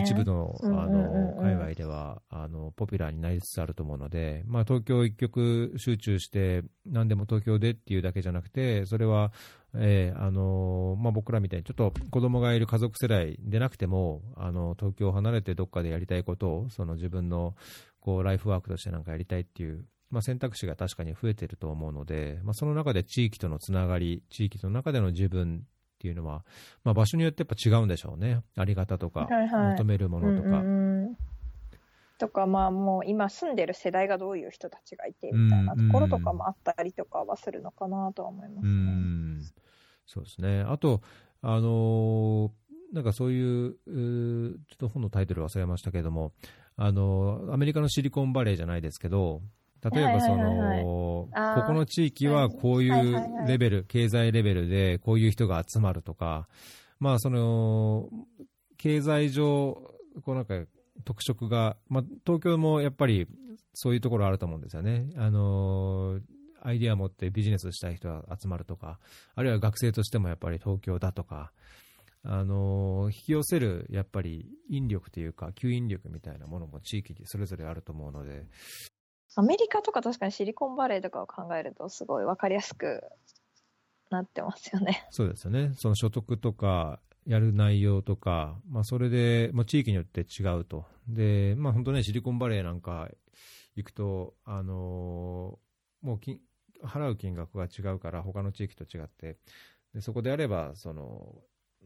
[0.00, 9.32] 一部のあの界隈ではあのポピュラーになりつつあると思うので、まあ、東京一極集中して、何でも東京でっていうだけじゃなくて、それは、
[9.74, 17.56] えーあのまあ、僕らみたいにちょっと子供がいる家族世代でなくても、あの東京を離れてどっかでやりたいことを、その自分の
[17.98, 19.84] こうライフワークとしてなんかやりたいっていう。
[20.10, 26.44] まあ、選択肢が確かに増えてると思うので、まあ、その中で地域とのつながり、地域の中での自分っていうのは、
[26.84, 30.48] まあ、場所によってやっぱ違うんでしょうね、あり方とか、はいはい求めるものとか。
[30.48, 31.16] うんうんうん
[32.18, 38.70] とかまあもう今住んでる世代がどういう人たちがいてみたいなところとかもあったりとかはするのかなとは思いますうね。
[38.70, 39.40] ん
[40.06, 40.62] そうですね。
[40.62, 41.02] あと、
[41.42, 42.50] あのー
[42.92, 46.32] なんかそういう、ちょっと本のタイトル忘れましたけれども、
[46.76, 49.42] あのーアメリカのシリコンバレーじゃないですけど、
[49.90, 56.48] 例えばその、ここの地域はこういうレベル、経済レベルでこういう人が集まるとか、
[56.98, 58.08] まあその、
[58.78, 59.80] 経済上、
[60.24, 60.64] こうなんか
[61.04, 63.26] 特色が、まあ東京もやっぱり
[63.74, 65.10] そういうところあると思うんですよね。
[65.16, 66.22] あのー
[66.62, 68.98] アイディアを持ってビジネスしたい人が集まるとか、
[69.36, 71.52] あるいは学生としてもやっぱり東京だとか、
[72.24, 78.46] あのー引き寄せるやっぱり引力というか、吸引力みたいなものも地域にそれぞれあると思うので、
[79.36, 83.04] アメリカとか確かにシリコンバレーとかを考えるとすごい分かりやすく
[84.10, 85.06] なってますよね。
[85.10, 93.08] そうですよね、その所得とか、やる内容とか、まあ、それで、まあ、地域によって違うと、でまあ、本当ね、シリコンバレーなんか
[93.74, 95.66] 行くと、あのー
[96.06, 96.40] もう金
[96.84, 99.38] 払う金額が違うから、他の地域と違って、
[99.94, 101.34] でそこであればその、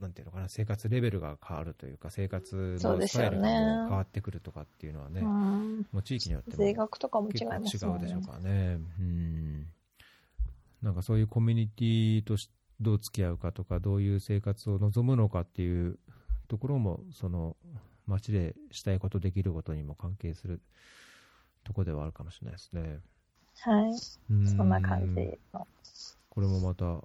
[0.00, 8.22] なんていうのかな、生活レベルが変わるというか、生活のスタイルが変わってくるとかっていうのはね、うんもう地域によっても税額とかも違い結ますね構違うでしょう。
[8.22, 8.80] からね。
[8.98, 9.66] うん。
[10.82, 15.98] なんかそういうコミュニティとしどう付き合うかとか、どういう生活を望むのかっていう
[16.48, 17.56] ところも、その
[18.06, 20.60] 街でしたいこと、できることにも関係する
[21.64, 23.00] ところではあるかもしれないですね。
[23.58, 23.90] はい。
[24.30, 25.66] うんそんな感じの
[26.30, 27.02] これもまた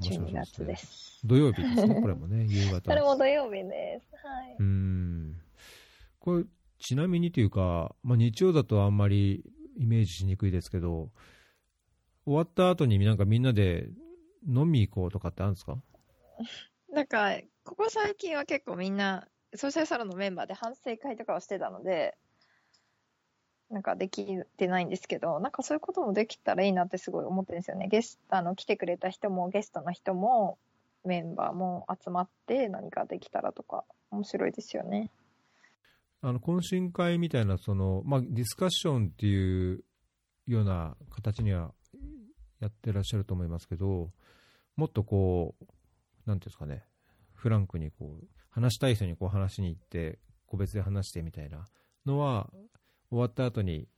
[0.00, 0.32] 12いですね。
[0.32, 1.20] 月です。
[1.24, 2.80] 土曜日ですね、 これもね、夕方。
[2.90, 4.26] それも土曜日です。
[4.26, 4.56] はい。
[4.58, 5.40] うん。
[6.18, 6.44] これ、
[6.78, 9.44] ちなみにというか、まあ、日曜だとあんまり
[9.76, 11.10] イメージしにくいですけど、
[12.24, 13.88] 終わった後になんかみんなで
[14.46, 15.80] 飲み行こうとかってあるんですか？
[16.92, 22.16] なんか、ここ最近は結構みんな、ソーシャルサロンのメンバーで反省会とかをしてたので、
[23.70, 27.88] なんかできてないんですけど、なんかそういうこともできたらいいなってすごい思ってるんですよね。
[27.88, 30.58] ゲスト、あの、来てくれた人もゲストの人も、
[31.04, 35.10] メンバーも集まって何かできたらとか、面白いですよね。
[36.22, 39.84] あの懇親会みたいなその、まあ、ディスカッションっていう
[40.46, 41.72] ような形には
[42.60, 44.10] やってらっしゃると思いますけど、
[44.76, 45.64] もっとこう、
[46.26, 46.84] なんていうんですかね、
[47.34, 51.66] フランクにこう話したい人にこう話しに行って、個別で話してみたいな
[52.06, 52.50] のは、
[53.10, 53.88] 終わった後に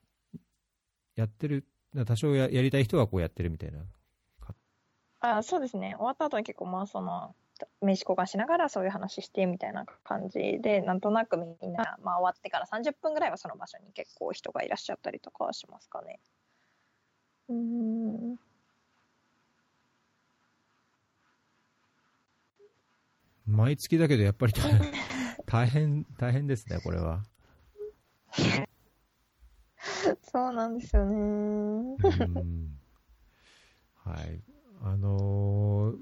[1.17, 1.67] やってる、
[2.07, 3.81] 多少ややりたい人がこうやってるみたいな。
[5.21, 5.95] あそうですね。
[5.97, 7.35] 終わった後に結構まあその、
[7.81, 16.21] 名刺交換しながらそういう話してみたいな感じで、なんとなくみんな、まあ終わってから30分ぐらいはその場所に結構人がいらっしゃったりとかはしますかね。
[17.49, 18.39] うーん。
[23.47, 27.25] 毎月だけどやっぱり大変、 大変ですね、これは。
[30.23, 31.17] そうなんですよね。
[31.17, 32.09] う
[32.41, 32.79] ん。
[33.95, 34.43] はい。
[34.83, 35.97] あのー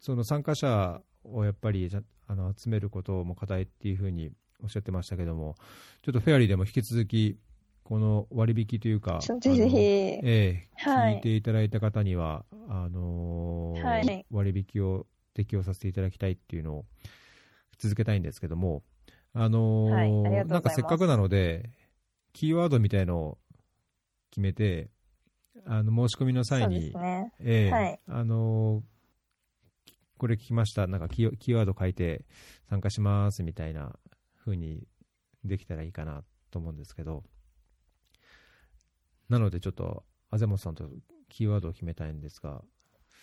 [0.00, 1.88] その参加者をやっぱり
[2.26, 4.30] あの集めることも課題っていうふうに
[4.62, 5.54] おっしゃってましたけども、
[6.02, 7.38] ちょっとフェアリーでも引き続き、
[7.84, 9.78] この割引というか、ぜひぜひ。
[9.78, 11.14] ええはい。
[11.14, 14.26] 聞いていただいた方には、あのーはい。
[14.30, 16.84] 割引を適用させていただきたいっていうのを
[17.78, 18.82] 続けたいんですけども、
[19.32, 20.04] あのーは
[20.42, 21.70] いなんかせっかくなので、
[22.34, 23.38] キーワードみたいのを
[24.30, 24.90] 決めて、
[25.64, 26.92] あの申し込みの際に。
[27.40, 28.94] ええはいあのー
[30.16, 32.24] これ聞きました、なんかキーキーワード書いて
[32.70, 33.98] 参加しますみたいな
[34.44, 34.86] 風に
[35.44, 36.22] できたらいいかな
[36.52, 37.24] と思うんですけど、
[39.28, 40.88] なのでちょっと、あぜもさんと
[41.28, 42.62] キーワードを決めたいんですが、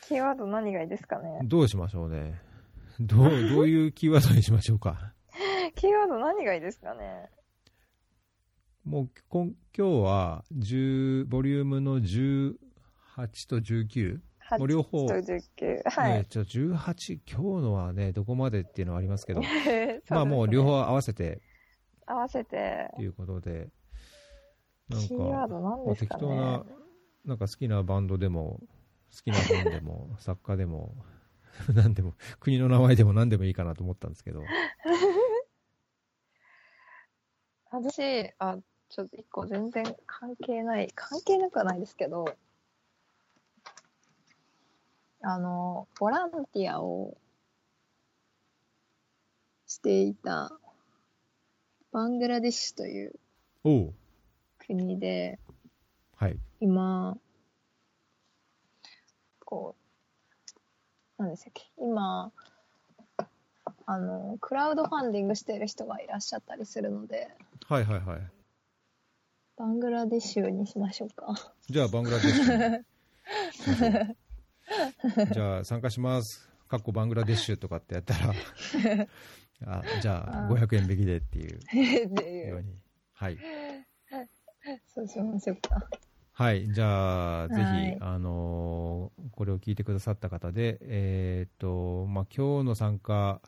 [0.07, 1.39] キーワード何がいいですかね？
[1.43, 2.39] どうしましょうね。
[2.99, 5.13] どう、どういうキーワードにしましょうか。
[5.75, 7.29] キーワード何がいいですかね？
[8.85, 12.53] もうこん今日は10ボリュームの18
[13.47, 14.19] と19、
[14.57, 15.05] もう両方。
[15.05, 15.13] 8と
[15.59, 15.89] 19。
[15.89, 16.13] はい。
[16.13, 20.01] ね、ちょ18、今日のはね、どこまでっていうのはありますけど、 ね。
[20.09, 21.41] まあもう両方合わせて。
[22.07, 22.89] 合わせて。
[22.95, 23.69] ということで、
[24.89, 25.07] なんか、
[25.47, 26.19] ド何まあですかね。
[26.19, 26.65] 適当な、
[27.25, 28.59] なんか好きなバンドでも、
[29.15, 30.95] 好きな本でも、 作家でも、
[31.75, 34.43] 何でも、国の名前でも何でもいいかなと思ったんですけど、
[37.69, 38.57] 私あ
[38.91, 42.25] ちょっと一個全然関係ない関係なくはないですけど
[45.21, 47.17] あのボランティアを
[49.65, 50.51] していた
[51.93, 53.13] バングラデシュという
[54.59, 55.39] 国で
[56.17, 56.37] はい。
[56.59, 57.17] 今
[59.45, 59.75] こ
[61.17, 62.31] う何でしたっけ今
[63.85, 67.29] あのクラウドファンディングしている人がいらっしゃったりするので
[67.67, 68.40] はいはいはい。
[69.61, 71.53] バングラデシュにしましょうか。
[71.69, 72.83] じゃあ、バングラデシュ。
[75.35, 76.49] じゃあ、参加します。
[76.67, 78.33] かっこバングラデシュとかってやったら、
[79.77, 81.59] あじゃあ、あ500円引きでっていう。
[82.49, 82.75] ように。
[83.13, 83.37] はい。
[84.87, 85.87] そうしましょうか。
[86.31, 86.67] はい。
[86.73, 93.39] じゃあ、ぜひ、はいあのーこれを聞いてくださった方で、えーっと、まあ、今日の参加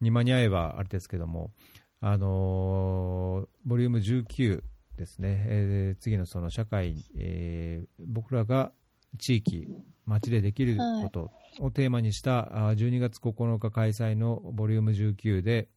[0.00, 1.52] に間に合えばあれですけども、
[2.00, 4.64] あのーボリューム19
[4.96, 8.72] ですね、えー次のその社会、えー僕らが
[9.18, 9.68] 地域、
[10.04, 11.30] 町でできること
[11.60, 15.68] をテーマにした、あー12月9日開催のボリューム19で、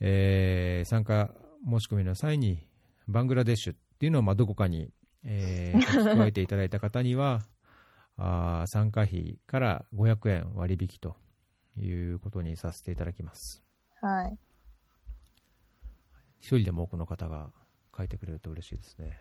[0.00, 1.30] えー参加
[1.68, 2.66] 申し込みの際に、
[3.08, 4.90] バングラデシュっていうのをまあどこかに、
[5.24, 7.40] えー加えていただいた方には、
[8.18, 11.16] あー参加費から500円割引と
[11.78, 13.62] いうことにさせていただきます。
[14.00, 14.38] はい。
[16.38, 17.50] 一人でも多くの方が
[17.96, 19.18] 書いてくれると嬉しいですね。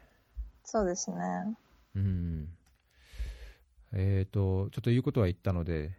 [0.63, 1.17] そうですね。
[1.95, 2.49] うん。
[3.93, 5.95] えっ、と、ちょっと言うことは言ったので、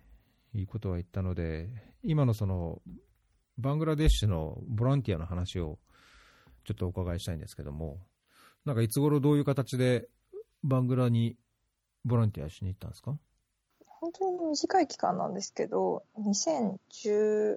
[0.54, 1.68] いいことは言ったので、
[2.02, 2.82] 今のその、
[3.58, 5.78] バングラデシュのボランティアの話を
[6.64, 7.98] ちょっとお伺いしたいんですけども、
[8.64, 10.08] なんかいつ頃どういう形で
[10.62, 11.36] バングラに
[12.04, 13.16] ボランティアしに行ったんですか？
[13.86, 17.56] 本当に短い期間なんですけど、2013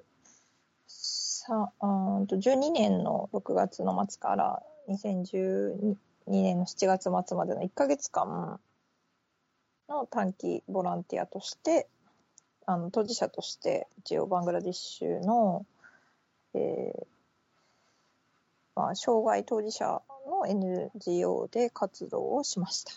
[1.48, 8.60] あーんと12年の6月の末から2012年の7月末までの1ヶ月間
[9.88, 11.88] の短期ボランティアとして、
[12.66, 15.64] あの当事者として一応バングラディッシュの、
[16.54, 17.06] えー
[18.76, 22.92] まあ、障害当事者の NGO で活動をしました。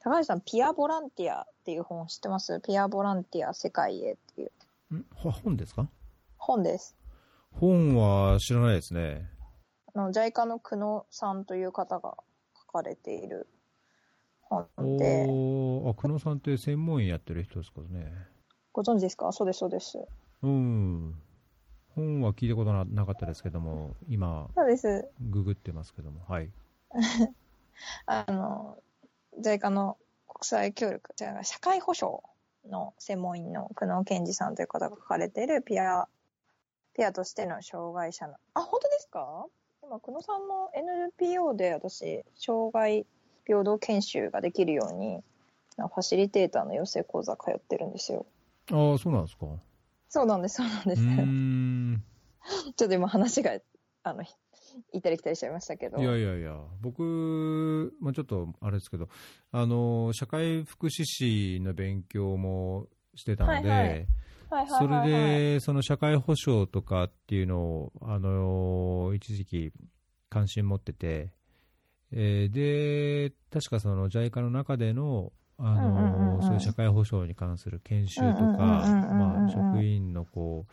[0.00, 2.60] 高橋さん、ピアボランティアっていう本知ってます？
[2.60, 4.46] ピアボランティア世界へってい
[4.92, 5.06] うん？
[5.14, 5.88] ほ本ですか？
[6.36, 6.94] 本です。
[7.60, 9.28] 本は知らないですね。
[9.94, 12.16] あの JICA の久野さんという方が
[12.66, 13.46] 書かれている
[14.42, 14.66] 本
[14.98, 18.12] で、おーあ、久野さんって専門医やってる人ですかね。
[18.72, 19.30] ご存知ですか？
[19.32, 20.04] そうです、そうです。
[20.42, 21.14] うん。
[21.94, 25.08] 本は聞いたことななかったですけども、今、そうです。
[25.20, 26.50] ググってますけども、はい。
[28.06, 28.76] あの、
[29.40, 29.96] JICA の
[30.28, 32.18] 国際協力、じゃあ社会保障
[32.68, 36.08] の専門員の久野健二さんという方が書かれているピア、
[36.94, 39.46] ピアとしての障害者の、あ、本当ですか？
[39.82, 43.04] 今、久野さんの NPO で私、障害
[43.44, 45.22] 平等研修ができるように、
[45.76, 48.26] ファシリテーターの養成講座通ってるんですよ。
[48.70, 49.46] ああ、そうなんですか。
[50.08, 51.02] そうなんです、そうなんです。
[51.02, 52.04] うーん。
[52.76, 53.58] ちょっと今話が、
[54.04, 54.22] あの、
[54.92, 55.98] 行ったり来たりしちゃいましたけど。
[55.98, 59.08] いやいやいや、僕、まあ、ちょっとあれですけど、
[59.50, 64.06] あの、社会福祉士の勉強もしてたので、はいはい
[64.66, 69.72] そはいれで、その社会保障とかっていうのを、あの、一時期
[70.28, 71.32] 関心持ってて、
[72.12, 80.72] えーで、確かその JICA の中での、あの、そういう社会保障に関する研修とか、まあ、職員のこう、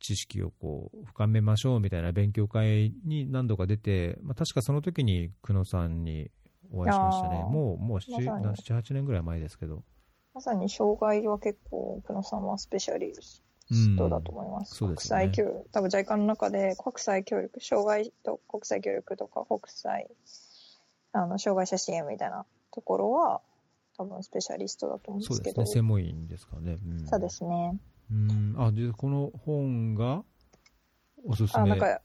[0.00, 6.30] 知識をこう深めましょうみたいな勉強会に何度か出て、まあ、確かその時に久野さんに
[6.70, 7.44] お会いしましたね。
[7.50, 8.56] もう、もう7、まさに。
[8.56, 9.82] 7 8年ぐらい前ですけど。
[10.34, 13.42] まさに障害は結構、久野さんはスペシャリス
[13.96, 14.76] トだと思います。
[14.76, 20.08] そうですよね国際協力、多分 JICA の中で国際協力、障害と国際協力とか国際、
[21.12, 23.40] あの、障害者支援みたいなところは、
[23.96, 25.56] 多分スペシャリストだと思うんですけど。
[25.56, 25.74] そうですね。
[25.74, 26.76] 専門員ですかね。
[26.86, 27.78] うん、そうですね。
[28.10, 28.54] うん。
[28.56, 30.22] あ、で、この本が
[31.24, 31.70] おすすあ、め。
[31.70, 32.00] なんか、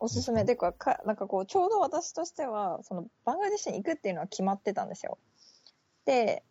[0.00, 5.18] おすすめでか、か、なんかこう、ちょうど私としては、その、バングラデシュに行くっていうのは決まってたんですよ。
[6.04, 6.44] で、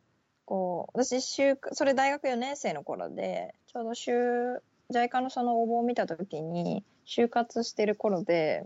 [0.48, 4.14] こう、私、週それ大学4年生の頃で、ちょうど週、
[4.90, 8.64] ジャイカのその応募を見た時に、就活してる頃で、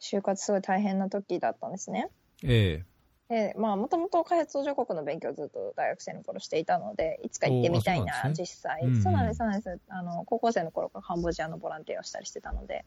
[0.00, 2.10] 就活すごい大変な時だったんですね。
[2.44, 2.84] え
[3.30, 8.34] で、まあ、もともと開発途上国の勉強をずっと大学生の頃していたので、いつか行ってみたいな、ね。
[8.36, 9.02] 実際、うんうん。
[9.02, 9.78] そうなんです、そうなんです。
[9.88, 12.84] あの、高校生の頃からカンボジアのボランティアをしたりしてたので、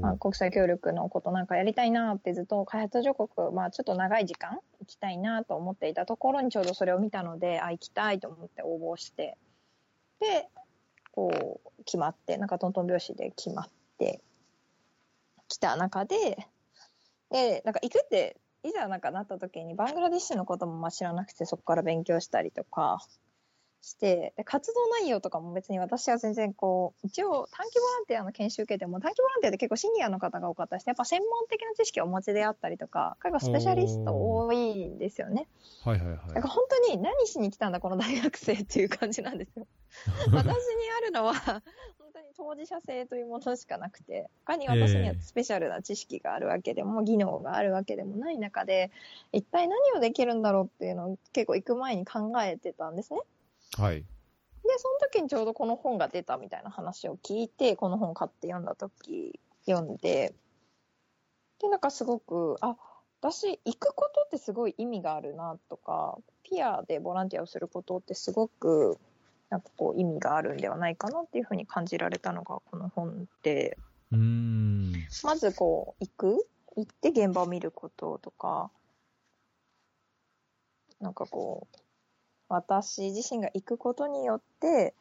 [0.00, 9.36] まあ、ー国際協力のことなんかやりたいなってずっと開発途上国、まあ、ちょっと長い時間行きたいなと思っていたところにちょうどそれを見たので、あ、行きたいと思って応募して、
[10.20, 10.46] で、
[11.10, 14.20] こう、決まって、なんかトントン拍子で決まって
[15.48, 16.46] きた中で、
[17.32, 18.36] で、なんか行くって、
[18.66, 22.98] いざなんかなった時にバングラディッシュのこともまあ知らなくてそこから勉強したりとか
[23.86, 35.46] して、で活動内容とかも別に私は全然こう、一応短期ボランティアの研修受けても短期ボランティアって結構シニアの方が多かったりして、やっぱ専門的な知識をお持ちであったりとか、結構スペシャリスト多いんですよね。
[35.84, 39.66] はいはいはいだから本当に何しに来たんだこの大学生っていう感じなんですよ。
[40.34, 40.52] 私に
[40.98, 41.62] あるのは、本
[42.36, 48.90] 当事者性というものしかなくて、他に私にはスペシャルな知識があるわけでも、技能があるわけでもない中で、
[49.32, 53.20] 一体何をできるんだろうっていうのを結構行く前に考えてたんですね。
[53.78, 54.00] はい。
[54.00, 54.04] で、
[54.78, 60.34] その時にちょうどこの本が出たみたいな話を聞いて、この本買って読んだ時、読んで、
[61.60, 62.76] で、なんかすごく、あ、
[63.20, 68.98] 私、行くことってすごい意味があるなとか、ピアでボランティアをすることってすごく、
[69.50, 73.78] なんかこう意味があるんではないかなっていうふうに感じられたのがこの本で、
[74.12, 74.92] うーん。
[75.22, 76.48] まずこう、行く？
[76.76, 78.70] 行って現場を見ることとか、
[81.00, 81.76] なんかこう、
[82.48, 84.94] 私自身が行くことによって、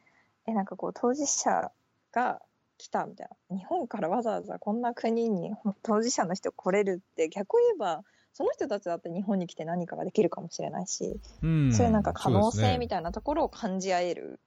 [0.48, 1.72] え、なんかこう、当事者
[2.12, 2.42] が
[2.78, 3.58] 来たみたいな。
[3.58, 5.52] 日本からわざわざこんな国に
[5.84, 8.04] 当事者の人来れるって、逆を言えば、
[8.36, 11.74] その人たちだって日本に来て何かができるかもしれないし、うん。
[11.74, 14.42] そういうなんか可能性みたたいなところを感じ合える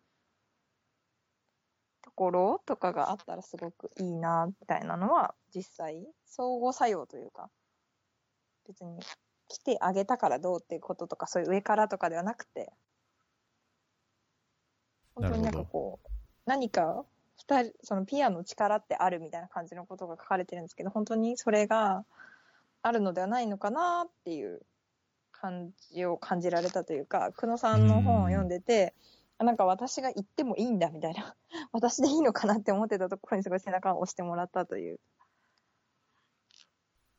[2.02, 7.48] ところとかがあったらすごくいいな、みたいなのは実際、相互作用というか、
[8.66, 9.00] 別に
[9.48, 12.70] 来てあげたからどうっていうこととか、そういう上からとかではなくて、
[15.14, 16.08] 本当になんかこう、
[16.44, 17.06] 何か
[17.38, 22.04] 二人、そのピアの力ってあるみたいな感じのことが書かれてるんですけど、本当にそれが
[22.82, 24.62] あるのではないのかなっていう
[25.32, 28.94] 感じを感じられたというか、久野さんの本を読んでて、
[29.38, 31.36] あなんか私が行ってもいいんだみたいな、
[31.72, 35.00] 私でいいのかなって思ってたところにすごい背中を押してもらったという。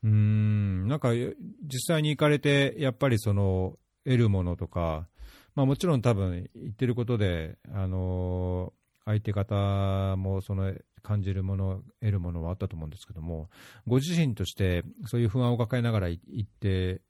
[0.02, 0.88] うーん。
[0.88, 5.08] なんか、実際に行かれて、やっぱりその、得るものとか、
[5.54, 8.72] まあもちろん多分、言ってることで、あの
[9.04, 13.48] 相手方もその感じるもの、得るものはあったと思うんですけども、
[13.86, 17.02] ご自身として、そういう不安を抱えながら行って、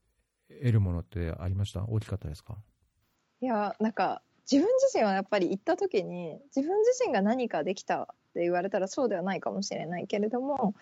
[0.49, 1.85] 得るものってありました？
[1.85, 2.57] 大きかったですか？
[3.41, 10.75] いや、なんか、自分自身はやっぱり行った時に、自分自身が何かできたって言われたらそうではないかもしれないけれども、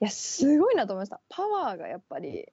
[0.00, 1.20] いや、すごいなと思いました。
[1.28, 2.48] パワーがやっぱり、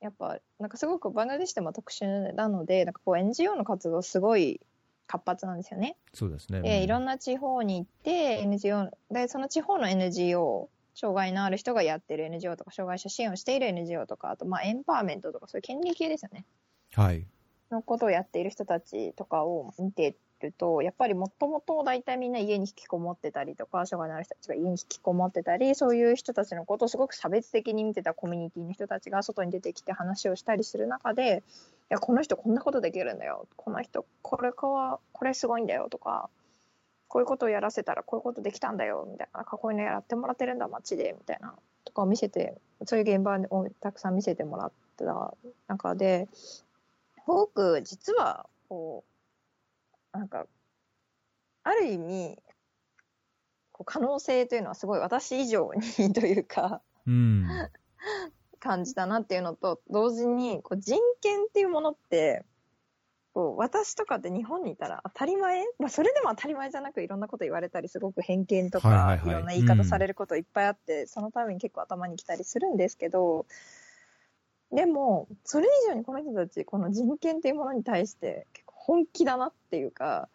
[0.00, 4.60] やっぱ、なんかすごくバングラデシュでも特殊なので、なんかこう NGO の活動すごい
[5.08, 5.96] 活発なんですよね。
[6.14, 6.62] そうですね。
[6.62, 7.08] で、いろんな。
[7.08, 16.44] な地方に行って NGO、で、その地方の NGO、障害のある人がやってる NGO とか、障害者支援をしている NGO とか、あと、まあ、エンパワーメントとか、そういう権利系ですよね。
[16.92, 17.26] はい。
[17.70, 20.16] のことをやっている人たちとかを見て
[20.46, 31.42] ると、やっぱりもともと大体みんな家に引きこもってたりとか、障害のある人たちが家に引きこもってたり、そういう人たちのことをすごく差別的に見てたコミュニティの人たちが外に出てきて話をしたりする中で、
[31.90, 33.46] いや、この人こんなことできるんだよ。
[33.56, 36.28] この人、これかは、これすごいんだよとか、
[37.08, 45.34] こういうことをやらせたらこういうことできたんだよ、みたいな、こういうのやってもらってるんだ、街で、みたいな、とかを見せて、そういう現場をたくさん見せてもらった
[45.66, 46.64] 中で、す
[47.26, 49.17] ごく実は、こう、
[50.18, 50.46] なんか、
[51.62, 52.38] ある意味、
[53.72, 57.46] こう可能性というのはすごい私以上にというか、うん。
[58.58, 62.44] 感じたなっていうのと、同時に、こう人権っていうものって、
[63.32, 65.64] こう私とかって日本にいたら当たり前？
[65.78, 69.28] まあそれでも当たり前じゃなくいろんなこと言われたり、すごく偏見とか、はいはいはい。
[69.28, 73.46] いろんな言い方されることいっぱいあって、そのために結構頭にきたりするんですけど、
[74.72, 80.28] でも、それ以上にこの人たち、この人権っていうものに対して結構本気だなっていうか、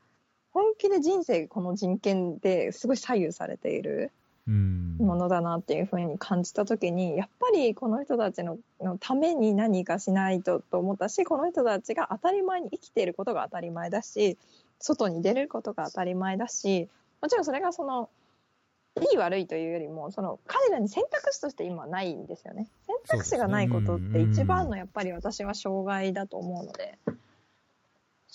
[0.52, 4.12] 本気で人生この人権ですごい左右されている。
[4.48, 4.98] うん。
[5.00, 14.38] ものだなっていうふうに感じた時にやっぱりこの人たちののために何かしないとと思ったしこの人たちが当たり前に生きていることが当たり前だし
[14.80, 16.90] 外に出れることが当たり前だし
[17.22, 18.10] もちろんそれがその
[19.02, 22.68] いい悪いというよりも、その彼らに選択肢として今ないんですよね。
[22.86, 27.00] 選択肢がないことって一番のやっぱり私は障害だと思うので、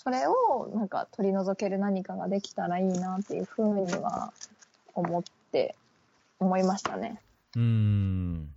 [0.01, 4.31] それをなんか取り除ける何かができたらいいなっていうふうには
[4.95, 5.75] 思って
[6.39, 7.19] 思いましたね。
[7.57, 8.49] うん。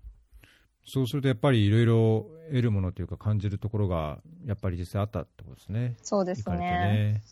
[0.86, 5.96] そうするとやっぱりいろいろ得るものというか感じるところがやっぱり実際あったってことですね。
[6.04, 6.56] そうですね。
[6.58, 7.22] ね。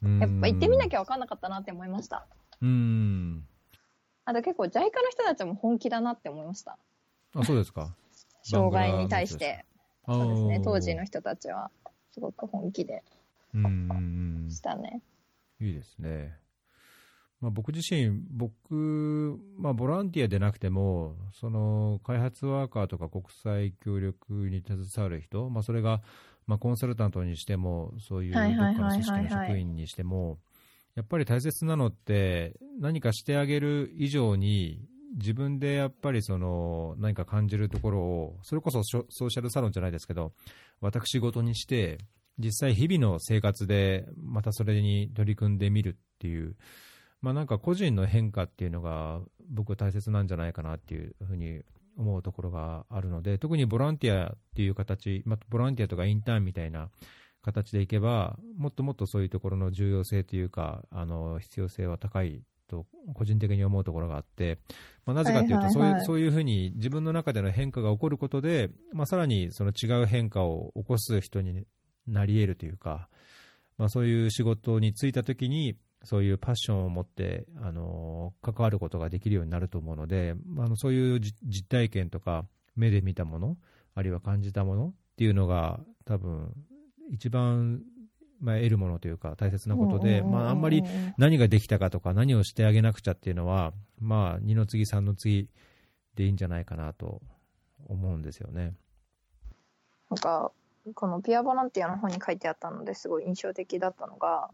[0.00, 2.24] うんやっぱ行ってみなきゃ分かんなかったなって思いました。
[2.62, 3.44] うん。
[4.26, 6.78] あと結構 JICA の人たちも本気だなって思いました。
[7.34, 7.96] あ、そうですか。
[8.48, 9.64] 障害に対して。
[10.06, 10.60] そうですね。
[10.62, 11.72] 当時の人たちは
[12.12, 13.02] すごく本気で
[14.50, 15.02] したね。
[15.60, 15.66] うん。
[15.66, 16.38] いいですね。
[17.40, 26.02] まあ、僕自身、僕、まあ、ボランティアでなくても、その開発ワーカーとか国際協力に携わる人、まあ、それが、
[26.46, 30.38] まあ、コンサルタントにしても、そういうどっかの組織の職員にしても、
[30.94, 40.32] やっぱり大切なのって、何かしてあげる以上に、自分でやっぱりその何か感じるところを、それこそソソーシャルサロンじゃないですけど、
[40.80, 41.98] 私事にして、
[42.38, 46.56] 実際日々の生活でまたそれに取り組んでみるっていう、
[47.22, 51.62] まあなんか個人の変化っていうのが僕は大切なんじゃないかなっていうふうに
[51.96, 56.90] 思うところがあるので、特にボランティアっていう形、まあ、ボランティアとかインターンみたいな
[57.42, 64.58] 形でいけば、もっともっとそういうところの重要性というか、あの必要性は高いと個人的に思うところがあって、
[65.04, 71.64] まあ、なぜかというと、そういう、そういうふうに自分の中での変化が起こることで、まあ、さらにその違う変化を起こす人に
[72.06, 73.08] なり得るというか、
[73.78, 82.44] まあ、そういう仕事に就いたときに、そういうパッションを持って、あの関わることができるようになると思うので、あのそういう実体験とか、
[82.76, 83.56] 目で見たもの、
[83.94, 86.52] あるいは感じたものっていうのが、多分
[87.10, 87.82] 一番、
[88.40, 90.82] まあ、得るものというか、大切なことで、まあ、あんまり
[91.16, 95.48] 何ができたかとか、何をしてあげなくちゃっていうのは、まあ、二の次、三の次
[96.14, 97.22] でいいんじゃないかなと
[97.86, 98.74] 思うんですよね。
[100.10, 100.52] なんか、
[100.94, 104.50] このピアボランティアの方に書いてあったのですごい印象的だったのが、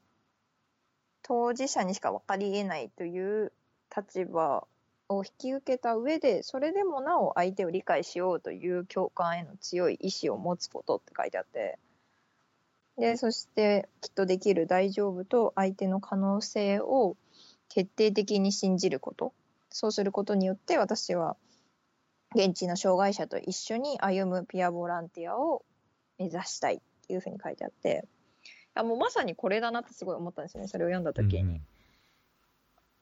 [1.23, 3.53] 当事者にしか分かり得ないという
[3.95, 4.67] 立場
[5.09, 11.79] を引き受けた上で、それでもなお相手を理解しようという共感への強い意志を持つことって書いてあって、
[12.99, 17.17] で、そしてきっとできる大丈夫と相手の可能性を
[17.69, 19.33] 徹底的に信じること。
[19.71, 21.37] そうすることによって私は
[22.35, 25.65] 現地の障害者と一緒に歩むピアボランティアを
[26.23, 28.07] 目指したいっていうふうに書いてあって、
[28.45, 31.43] いやもうまさにこれだなってすごい思ったんですよね、それを読んだ時に。
[31.43, 31.67] うん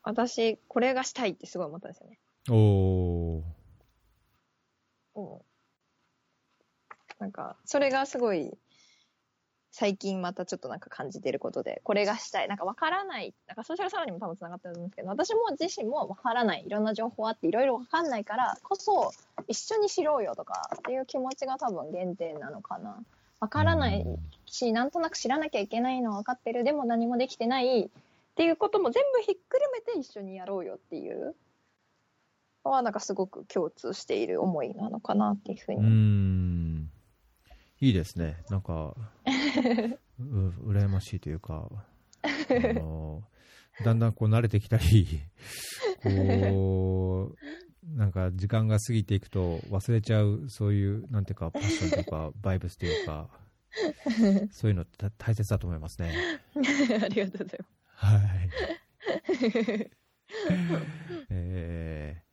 [0.03, 2.19] 私、これがしたいってすごい思ったんですよね。
[2.49, 3.43] うん、おー
[5.17, 5.39] うん。
[7.19, 8.57] なんか、それがすごい、
[9.73, 12.49] 最近またちょっとなんか感じてることで、これがしたい。
[12.49, 13.35] なんかわからない。
[13.47, 16.65] なんかソーシャルサロンにも多分つながってると思うんですけど、私も自身もわからない。
[16.67, 19.13] いろんな情報あって、いろいろわかんないからこそ、
[19.47, 22.99] 一緒に知ろうよとかっていう気持ちが多分原点なのかな。
[23.39, 24.05] わからない
[24.47, 26.65] し、なんとなく知らなきゃいけないのは分かってる。
[26.65, 27.89] でも何もできてないっ
[28.35, 31.35] ていうことも全部ひっくるめて一緒にやろうよっていう
[32.65, 35.83] のはなんかすごく共通している思いなのかなっていうふううに。
[35.83, 36.91] ん、
[37.81, 38.37] いいですね。
[38.51, 38.95] なんか、
[40.19, 41.69] う羨ましいというか、
[42.23, 43.23] あの
[43.85, 45.21] だんだんこう慣れてきたり、
[46.03, 47.37] こう、
[47.97, 53.29] なんか時間が過ぎていくと忘れちゃう、そういう、なんていうか、パッションというか、 バイブスというか、
[54.51, 56.13] そういうのって大切だと思いますね。
[57.03, 57.61] ありがとうござい
[57.95, 58.51] はい。
[61.31, 62.31] えー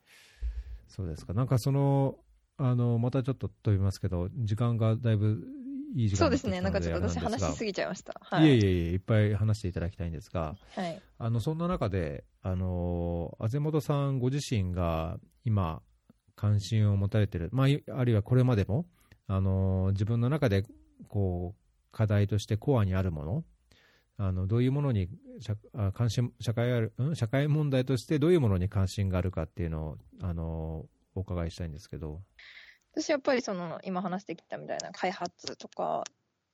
[0.98, 1.34] そうですか。
[1.34, 2.16] なんかその、
[2.58, 5.46] あの、またちょっと飛びますけど、時間がだいぶ
[5.98, 6.62] いい時そうですね。
[6.62, 8.14] なんかちょっと私話しすぎぎちゃいました。
[8.22, 11.02] はいえいえいえ、いっぱい話していただきたいんですが、はい。
[11.18, 15.82] あの、そんな中で、あの、あぜもとさんご自身が今、
[16.36, 18.86] 関心を持たれている、まあ、いあるいはこれまでも、
[19.26, 20.64] あの、自分の中で、
[21.08, 23.44] こう、課題としてコアにあるもの、
[24.18, 27.16] あの、どういうものに社あ関心、社会ある、うん？
[27.16, 30.86] 社会問題としてどういうものに関心があるかっていうのを、あの、
[31.16, 32.22] お伺いしたいんですけど。
[33.00, 36.04] 私やっぱりその今話してきたみたいな開発とか、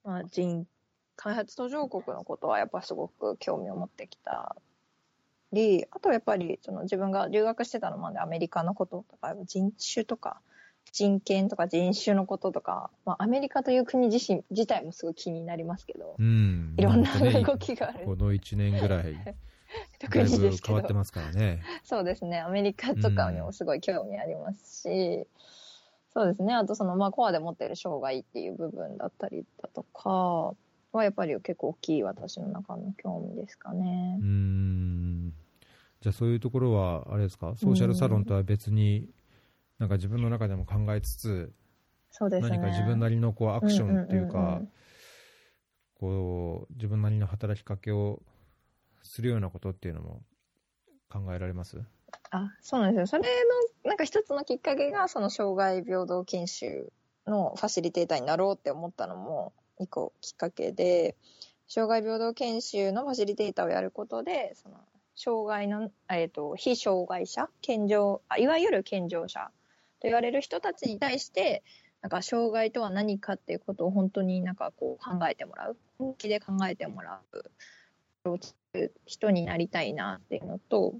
[0.04, 0.68] まあ、人
[1.16, 4.56] 開発途上国のことはやっぱすごく興味を持ってきた
[5.54, 10.42] りあとやっぱりその自分が留学してたのまでアメリカのこととか人種とか
[10.92, 16.76] 人権とか人種のこととか、まあ、アメリカという国自身自体もすごい気になりますけど、うん。
[16.78, 19.16] いろんな動きがあるこの1年ぐらい、
[20.00, 21.64] 特にですけど変わってますからね。
[21.84, 25.26] そうですねアメリカとかにもすごい興味ありますし、
[26.14, 30.56] そうですねあとそのまあコアで持ってる障害っていう部分だったりだとか
[30.92, 34.26] はやっぱり結構大きい私の中の興味ですかねうー。
[34.26, 35.34] ん
[36.02, 39.10] じゃあそういうところは、あれですか、ソーシャルサロンとは別に、
[39.80, 41.54] なんか自分の中でも考えつつ、
[42.12, 42.50] そうですね。
[42.50, 44.68] 何か自分なりのこうアクションっていうかうんうんうんうん、
[45.96, 48.22] こう自分なりの働きかけを
[49.02, 50.24] するようなことっていうのも
[51.10, 51.82] 考えられます？
[52.32, 53.08] あ、そうなんですよ。
[53.08, 53.30] それの、
[53.84, 56.92] なんか一つのきっかけが、その障害平等研修
[57.28, 61.16] のファシリテーターになろうって思ったのも、一個きっかけで、
[61.68, 64.76] 障害平等研修のファシリテーターをやることで、その、
[65.16, 69.52] 障害の、えっ、と、非障害者、健常、いわゆる健常者
[70.00, 71.64] と言われる人たちに対して、
[72.02, 77.46] なんか障害とは何かっていうことを本当になんかこう考えてもらう、本気で考えてもらう。
[79.06, 80.96] 人になりたいなっていうのと、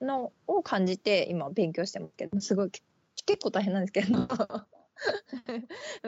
[0.00, 2.70] のを感じて今勉強してますけど、すごい
[3.26, 4.28] 結構大変なんですけど、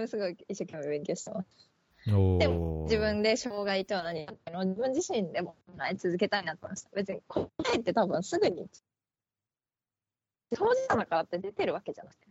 [0.06, 1.48] すごい一生懸命勉強してます。
[2.06, 2.12] で
[2.48, 6.90] も自分で障害とは何かの自分自身でも考え続けたいなと思いました。
[6.94, 8.68] 別に答えって多分すぐに
[10.54, 12.28] 当事者だからって出てるわけじゃなくて。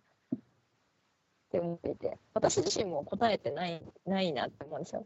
[1.48, 5.06] って思っていて、私自身も答えてないないなって思うんですよ。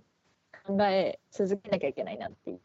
[0.65, 2.61] 考え続けなきゃいけないなっていう。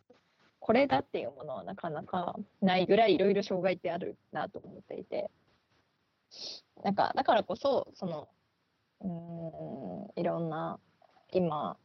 [0.67, 5.31] これだっていうものはなかなかないぐらいいろいろ障害ってあるなと思っていて。
[6.83, 8.29] なんか、だからこそ、その、
[9.01, 10.81] うん、いろんな、
[11.31, 11.77] 今、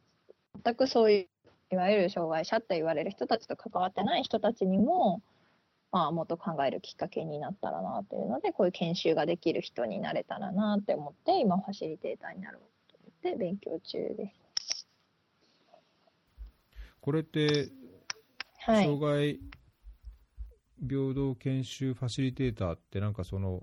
[0.64, 1.28] 全くそうい
[1.70, 5.22] う、いわゆる障害者って言われる人たちと関わってない人たちにも、
[5.92, 14.88] まあ、もっと考えるきっかけになったらなっていうので、こういう研修ができる人になれたらなって思って、今、ファシリテーターになろうと思って勉強中です。
[17.00, 17.68] これって、
[18.66, 19.00] はい障。
[19.00, 19.40] 害
[20.88, 23.62] 平等研修ファシリテーターって、なんかその、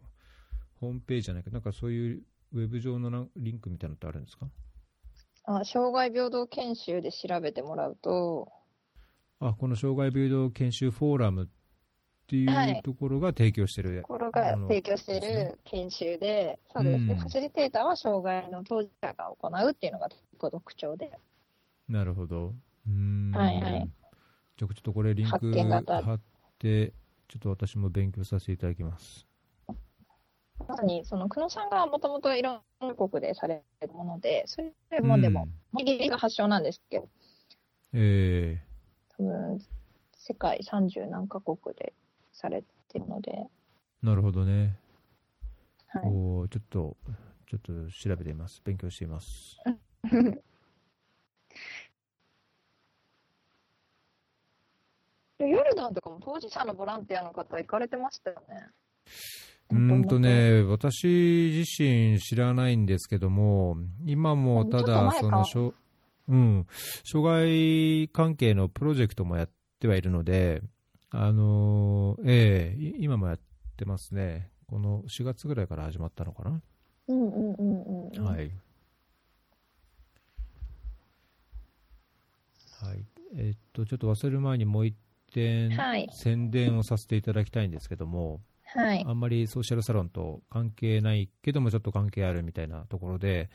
[0.80, 2.24] ホームページじゃないけど、なんかそういう
[2.54, 4.48] ウェブ上のなリンクみたいなのってあるんですか？
[5.44, 8.52] あ障害平等研修で調べてもらうと、
[9.40, 11.48] あ、この障害平等研修フォーラムっ
[12.28, 14.02] ていはいうところが提供してる。
[14.02, 20.08] ところが提供している研修で、そうですね、うんファシリテーターは障害の当事者が行うっていうのが
[20.40, 21.12] 特徴で、
[21.90, 22.54] なるほど。
[22.88, 23.32] うーん。
[23.32, 23.90] はいはい
[24.60, 26.20] じゃあちょっとこれリンク貼っ
[26.60, 26.92] て、
[27.30, 29.26] ちょっと私も勉強させていただきます。
[30.68, 35.48] まさにその久野さんがもともといろんな国でされるもので、それもでも、
[35.78, 37.10] イギリスが発祥なんですけど、うん、
[37.94, 38.62] え
[39.18, 39.60] 多分
[40.18, 41.94] 世界30何カ国で
[42.34, 44.76] されてるので、ー、なるほどね。
[45.88, 46.98] はい、おーちょっと、
[47.50, 48.62] ちょっと調べています。
[48.66, 49.58] 勉強しています。
[55.70, 58.68] ルダンとかも当事者のボランティアの方行かれてましたよね。
[59.72, 65.74] うーんとね、私自身知らないんですけども、今もただ、その、
[66.28, 66.68] うん、
[67.04, 69.50] 障害関係のプロジェクトもやっ
[69.80, 70.62] てはいるので、
[71.12, 73.40] あのーええい今もやっ
[73.78, 74.50] てますね。
[74.68, 76.62] この4月ぐらいから始まったのかな。
[77.08, 78.24] うんうんうんうん。。
[78.24, 78.52] はいい。
[82.82, 83.06] はい。
[83.36, 84.96] えっと、ちょっと忘れる前にもう一
[85.30, 89.04] 点、はい宣伝をさせていただきたいんですけども、はい。
[89.08, 93.50] あんまりソーシャルサロンと関係ないけどもちょっと関係あるみたいなところで、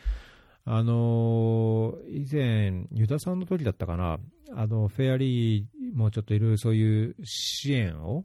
[0.64, 4.18] あのー以前、ユダさんの時だったかな、
[4.56, 5.64] あのフェアリー
[5.94, 8.24] もちょっといろいろそういう支援を、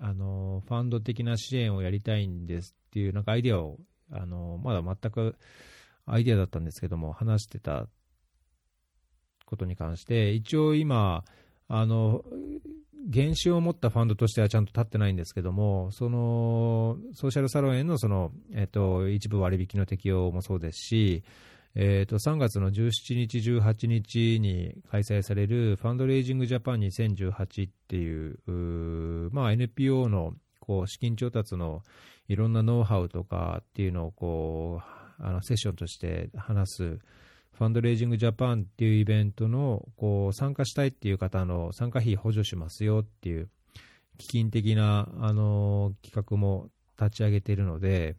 [0.00, 3.78] あのファンド的な支援をやりたいんですっていうなんかアイデアを、
[4.10, 5.36] あのまだ全く
[6.06, 7.86] アイデアだったんですけども、話してた
[9.46, 11.24] ことに関して、一応今、
[11.68, 12.24] あの
[13.12, 21.22] 原資を持ったファンドとしてはちゃんと立ってないんですけども、そのソーシャルサロンへのその、えっと一部割引の適用もそうですし、
[21.74, 31.82] えっと3月の17日、18日に開催されるファンドレイジングジャパン2018っていう、まあ、NPO のこう資金調達の
[32.28, 34.82] いろんなノウハウとかっていうのをこ
[35.20, 36.98] うあのセッションとして話す
[37.58, 43.48] ファンドレイジングジャパンっていうイベントのこう参加したいっていう方の参加費補助しますよっていう
[44.16, 46.68] 基金的なあの企画も
[47.00, 48.14] 立ち上げているので、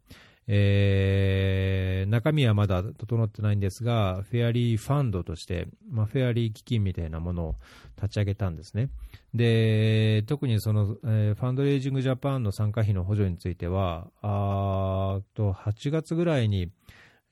[0.46, 7.56] え中身はまだ整ってないんですが、フェアリーファンドとして、まあ、フェアリー基金みたいなものを
[7.98, 8.90] 立ち上げたんですね。
[9.34, 16.72] で、特にその、ファンドレイジングジャパンの参加費の補助については、あと8月ぐらいに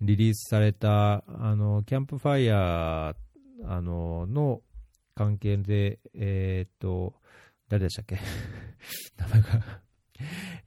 [0.02, 3.16] リリースされた、あの、キャンプファイヤー、
[3.66, 4.62] あの、の
[5.16, 7.16] 関係で、えーっと、
[7.70, 8.18] 誰でしたっけ？
[9.18, 9.82] 名前が、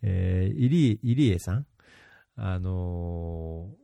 [0.03, 1.67] えー、イリイリエさん？
[2.37, 3.81] あのー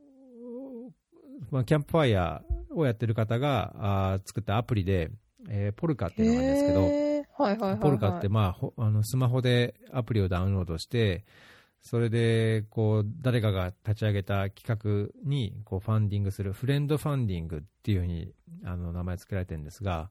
[1.51, 5.11] まあ、キャンプファイヤーをやってる方があー作ったアプリで、
[5.47, 7.43] えーポルカっていうのがあるんですけど、へー。
[7.43, 7.79] はいはいはい、はい。
[7.79, 11.23] ポルカって、まあ、ほあのスマホでアプリをダウンロードして、
[11.81, 18.33] それでこう誰かが立ち上げた企画にこうファンディングする、フレンドファンディングっていうふうに
[18.63, 20.09] あの名前付けられてるんですが、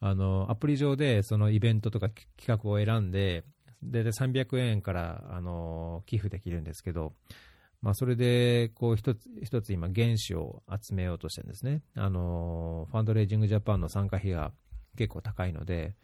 [0.00, 3.44] あのアプリ上でそのイベントとか企画を選んで、
[3.82, 7.14] でで300円からあの寄付できるんですけど、
[7.82, 11.82] まあ、それでこう一つ一つ今、原資を集めようとしてるんですね。
[11.94, 14.52] あのファンドレイジングジャパンの参加費が
[14.96, 15.94] 結構高いので、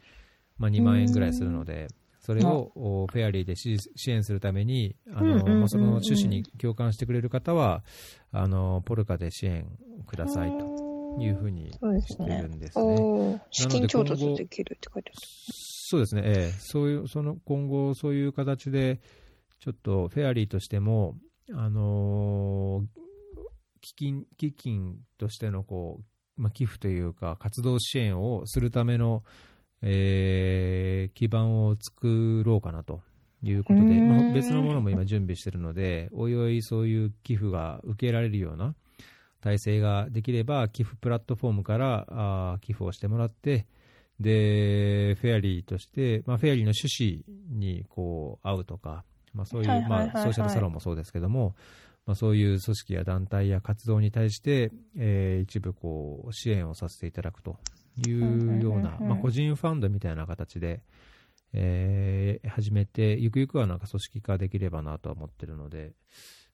[0.59, 1.89] まあ、2万円ぐらいするので、
[2.27, 7.85] それをおフェアリーで支支援するために、あのまあその趣旨に共感してくれる方は、
[8.32, 9.78] あのポルカで支援
[10.09, 13.43] くださいというふうにしてねるんですね。
[13.53, 15.23] 資金調達できるって書いてある。
[15.23, 19.01] そうですね、ええ、そういうその今後、そういう形で、
[19.61, 21.15] ちょっとフェアリーとしても、
[21.55, 23.07] あのー
[23.81, 26.01] 基金基金としてのこ
[26.36, 29.23] う、まあ、寄付というか、活動支援をするための、
[29.82, 33.01] えー基盤を作ろうかなと
[33.43, 38.74] いうことで、まあ、別のものも今、準備しているので、おいおいそういう寄付が受けられるような
[39.40, 43.66] 体制ができれば、寄付プラットフォームからあー寄付をしてもらって、
[44.20, 49.05] で、フェアリーとして、まあ、フェアリーの趣旨にこう合うとか、
[49.35, 51.55] まあ、そういう、まあ、ソーシャルサロンもそうですけども、
[52.07, 57.57] まあ、そういう組織や団体や活動に対して、えー一部こう支援をさせていただくと
[58.06, 60.82] いうような、まあ、個人ファンドみたいな形で、
[61.52, 65.93] えー始めて、ゆくゆくはなんか組織化できればなとは思ってるので、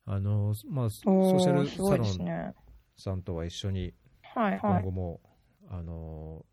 [0.05, 2.55] あのまあ、ソおーシャルサロン。
[2.97, 4.91] さんとは一緒にはいはい今後。
[4.91, 5.21] も、
[5.69, 6.45] あの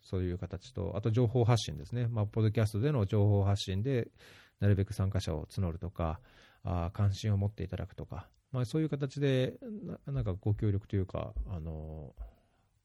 [0.00, 4.08] そういう形と、あと情報発信ですね、まあ、ポッドキャストでの情報発信で、
[4.60, 6.20] なるべく参加者を募るとか、
[6.64, 9.54] あー関心を持っていただくとか、まあ、そういう形で
[10.06, 12.14] な、なんかご協力というか、あの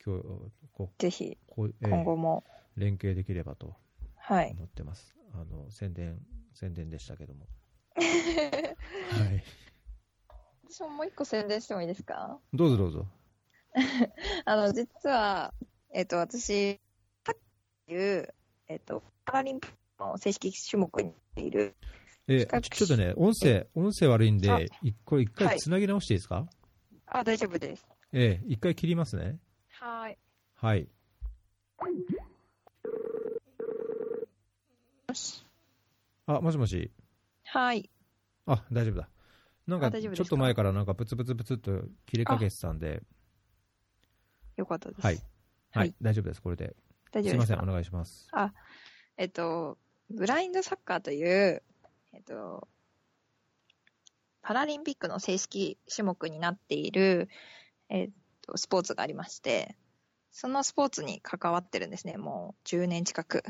[0.08, 0.24] 今日
[0.72, 2.44] こぜひ、うこうえー今後も。
[2.78, 3.76] 連携できればと
[4.16, 4.52] はい。
[4.56, 5.16] 思ってます。
[5.34, 6.18] あの宣伝
[6.54, 7.46] 宣伝でしたけども。
[7.98, 9.44] はい、
[10.70, 12.40] 私ももう一個宣伝してもいいですか？
[12.54, 13.08] どうぞどうぞ。
[14.46, 15.54] あの、実は、
[15.92, 16.80] えっ、と、私、
[17.26, 17.36] さっ
[17.88, 18.34] きいう、
[18.68, 21.76] えっ、と、パラリンピックの正式種目にいる、
[22.28, 26.48] え比較ちょっとね、音声、音声悪いんあで、いこれ一回はいつなぎ直していいですか、
[27.08, 27.86] あ、大丈夫です。
[28.14, 29.38] ええ、一回切りますね。
[29.80, 30.18] はい。
[30.56, 30.88] はい。
[35.08, 35.46] よし。
[36.26, 36.92] あ、もしもし。
[37.46, 37.90] はい。
[38.48, 39.08] あ、大丈夫だ。
[39.68, 43.04] なんか、ちょっと前からなんかブツブツブツっと切れかけてたんで、
[44.56, 45.02] よかったです。
[45.02, 45.16] はい。
[45.16, 45.22] は
[45.82, 46.42] はいい、大丈夫です。
[46.42, 46.76] これで。
[47.12, 47.46] 大丈夫ですか？
[47.46, 48.32] すいません、お願いします。
[49.18, 49.78] えっと、
[50.10, 51.62] ブラインドサッカーという、
[52.14, 52.68] えっと、
[54.42, 57.30] パラリンピックの正式種目になっている、
[57.90, 58.14] えっと、
[58.56, 59.76] スポーツがありまして、
[60.32, 62.18] そのスポーツに関わってるんですね。
[62.18, 63.44] もう10年近く。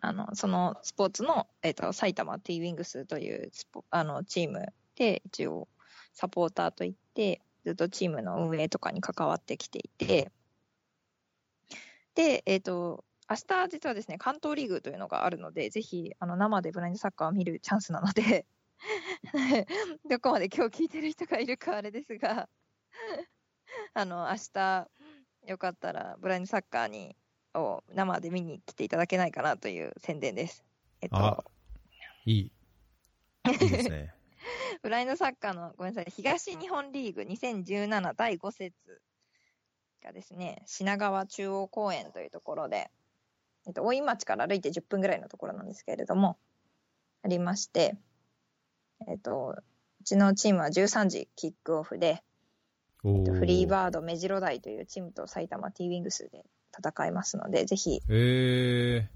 [0.00, 4.66] あの、そのスポーツの、えっと、埼玉 T ウィングスというスポあのチーム
[4.96, 5.68] で一応
[6.12, 10.30] サポーターといって、ずっとチームの運営とかに関わってきていて、
[12.14, 18.46] で、えっ、と、明日実はですね、関東リーグというのがあるので、ぜひ、あの、生でブラインドサッカーを見るチャンスなので、
[20.08, 22.48] どこまで今日聞いてる人がいるかあれですが、
[23.94, 24.88] あの、明日、
[25.46, 27.16] よかったら、ブラインドサッカーに、
[27.54, 30.64] を生で見に来ていただけないかなという宣伝です。
[31.00, 31.50] えっあと、
[32.26, 32.52] いい。
[33.48, 34.14] いいですね。
[34.82, 39.02] ブラインドサッカーの、ごめんなさい、東日本リーグ2017第5節
[40.02, 42.90] がですね、品川中央公園というところで、
[43.66, 46.38] えっと、大井町から歩いて10分ぐらいのところなんですけれども、
[47.22, 47.96] ありまして、
[49.08, 49.56] えっと、
[50.00, 52.22] うちのチームは13時キックオフで、
[53.04, 53.38] おー。
[53.38, 56.44] フリーバード目白台というチームと埼玉 T ウィングスで
[56.76, 59.08] 戦いますので、ぜひ、え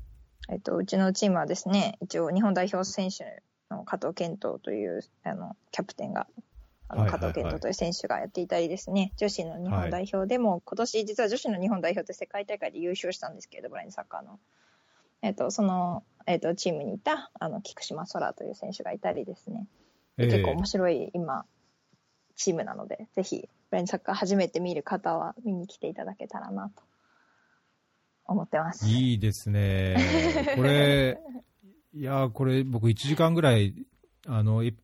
[0.49, 6.27] えっと、うちのチームはですね、一応日本代表選手の加藤健人というあのキャプテンが、
[6.89, 7.33] あのはいはいはい。
[7.33, 14.39] 加藤健人という選手がやっていたりですね、女子の日本代表でも、今年実は女子の日本代表って世界大会で優勝したんですけれど、ブラインドサッカーの。
[15.23, 21.45] えっと、その、えっと、チームにいた、あの、菊島空という選手がいたりですね、ー、で結構えー面白い今、
[22.37, 26.83] チームなので、ぜひ、ブラインドサッカー初めて見る方は見に来ていただけたらなと
[28.27, 28.87] 思ってます。
[28.89, 29.97] いいですね。
[30.57, 31.19] これ、
[31.95, 33.75] いやー、これ僕1時間ぐらい、
[34.27, 34.77] あの、エピ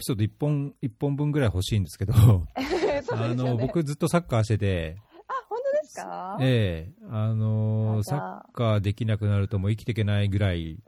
[0.00, 2.12] ソード1本、一本分ぐらい欲しいんですけど、
[3.04, 4.96] そうあの、僕ずっとサッカーしてて、
[5.28, 6.38] あ、本当ですか？
[6.40, 10.78] ええあのサあッカーできなくなるともう生きていけないぐらい、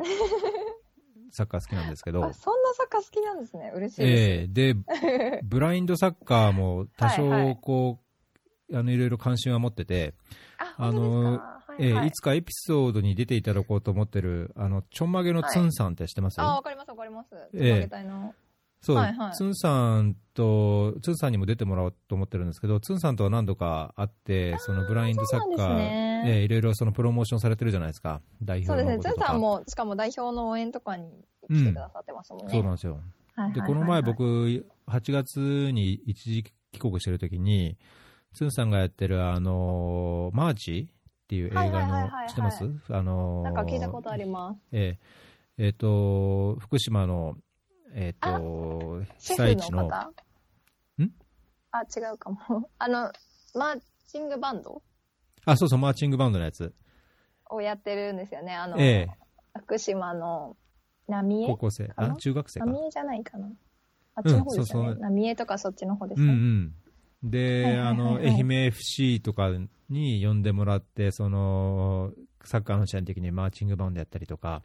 [1.36, 2.24] サッカー好きなんですけど。
[2.24, 3.72] あ、、そんなサッカー好きなんですね。
[3.74, 4.46] 嬉しいええ。
[4.48, 4.80] でで、
[5.44, 7.56] ブラインドサッカーも多はいは少い。
[7.60, 8.00] こ
[8.70, 10.36] う、あの、いろいろ関心は持ってて、す。
[10.58, 11.40] あ、あの
[11.78, 12.10] えーはいい。
[12.12, 17.30] つかエピソードに出ていただこうと思ってる、あの、ちょんまげのツンさんって知ってます、あ、わかりますわかります。
[17.30, 17.68] つえ。
[17.68, 18.34] えなげたいの。
[18.80, 19.32] そう、はいはい。
[19.32, 25.76] ツンさんと、ツンさんにも出てもらおうと思ってるんですけど、ツンさんとは何度か会って、そのブラインドサッカー、
[26.24, 28.98] ねえーいろいろそのプロモーションされてるじゃないですか、代そうですね。
[29.00, 31.10] つんさんも、しかも代表の応援とかに
[31.48, 32.52] 来てくださってますもんね。
[32.52, 32.94] そうなんですよ。
[32.94, 37.76] で、はいはいはいはいこの前、僕、8月に一時帰国してる時に、
[38.34, 42.64] ツンさんがやってる、あのーマーチっていう映画はいはいはいのはいは、い知ってます？
[42.90, 44.60] あのーなんか聞いたことあります。
[44.72, 44.98] え
[45.58, 47.36] ええーと、福島の、
[47.94, 49.90] えっ、と、被災地の、ん？
[49.90, 50.06] あ、
[51.82, 52.70] 違うかも。
[52.78, 53.10] あの、
[53.54, 54.82] マーチングバンド？
[55.46, 56.74] あ、そうそう、マーチングバンドのやつ。
[57.48, 58.54] をやってるんですよね。
[58.54, 59.26] あの、ええ
[59.58, 60.56] 福島の
[61.08, 61.90] 浪江高校生。
[61.96, 62.66] あ、中学生か。
[62.66, 63.48] 浪江じゃないかな。
[64.16, 64.88] あっちの方ですよね。
[64.88, 66.36] うんそう浪江とかそっちの方ですうんうね。
[66.36, 67.30] ん。
[67.30, 69.50] で、あの、はい愛媛 FC とか
[69.88, 72.12] に呼んでもらって、その、
[72.44, 74.62] サッカーの試合の時にマーチングバンドやったりとか、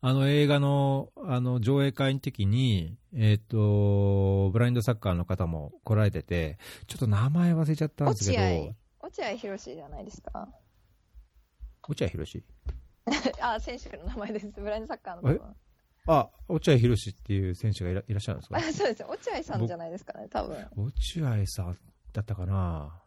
[0.00, 8.74] あの映画の、あの、上映会の時に、えっ、と、ブラインドサッカーの方も来られてて、ちょっと名前忘れちゃったんですけど、
[9.16, 10.48] 落合博じゃないですか？
[11.88, 12.44] 落合博士？
[13.40, 14.48] あ、選手の名前です。
[14.56, 15.56] ブラインドサッカーの多分。
[16.06, 18.56] あ、落合博士っていう選手がいらいらっしゃるんですか？
[18.58, 19.04] あ そうです。
[19.04, 20.66] 落合さんじゃないですかね、多分。
[20.76, 21.78] 落合さん
[22.12, 23.00] だったかな？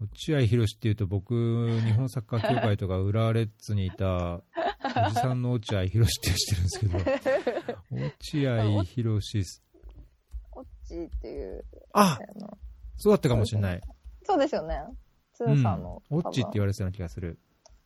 [0.00, 4.42] 落合博っていうと僕、日本サッカー協会とか浦和レッズにいたお
[5.08, 9.20] じさんの落合博って知ってるんですけど、落合博オッ
[10.84, 12.56] チーっていう、ああの
[12.96, 13.80] そうだったかもしれない。
[14.28, 14.82] そうですよね。
[15.32, 16.02] ツうんンさんの。
[16.10, 16.64] オッチって言う。
[16.64, 17.38] われてたような気がする。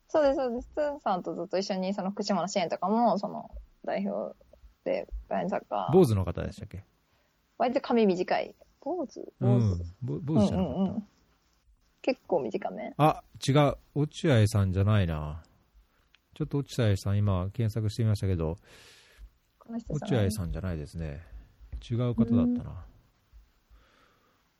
[0.09, 0.69] そうです、そうです。
[0.75, 3.49] ツンさんとずっと一緒にその福島の支援とかも、その
[3.85, 4.35] 代表
[4.83, 5.93] で、ブラインドサッカー。
[5.93, 6.83] 坊主の方でしたっけ？
[7.57, 8.53] 割と髪短い。
[8.81, 9.21] 坊主？
[9.21, 9.75] う坊主。
[9.75, 9.81] ん。
[10.01, 10.79] ぼ坊うん主じゃなかった。
[10.79, 11.07] うんうん。
[12.01, 12.93] 結構短め。
[12.97, 13.77] あ、違う。
[13.95, 15.41] 落合さんじゃないな。
[16.33, 18.57] ちょっと落合さん今検索してみましたけど、
[19.87, 21.21] 落合さんじゃないですね。
[21.89, 22.85] 違う方だったな。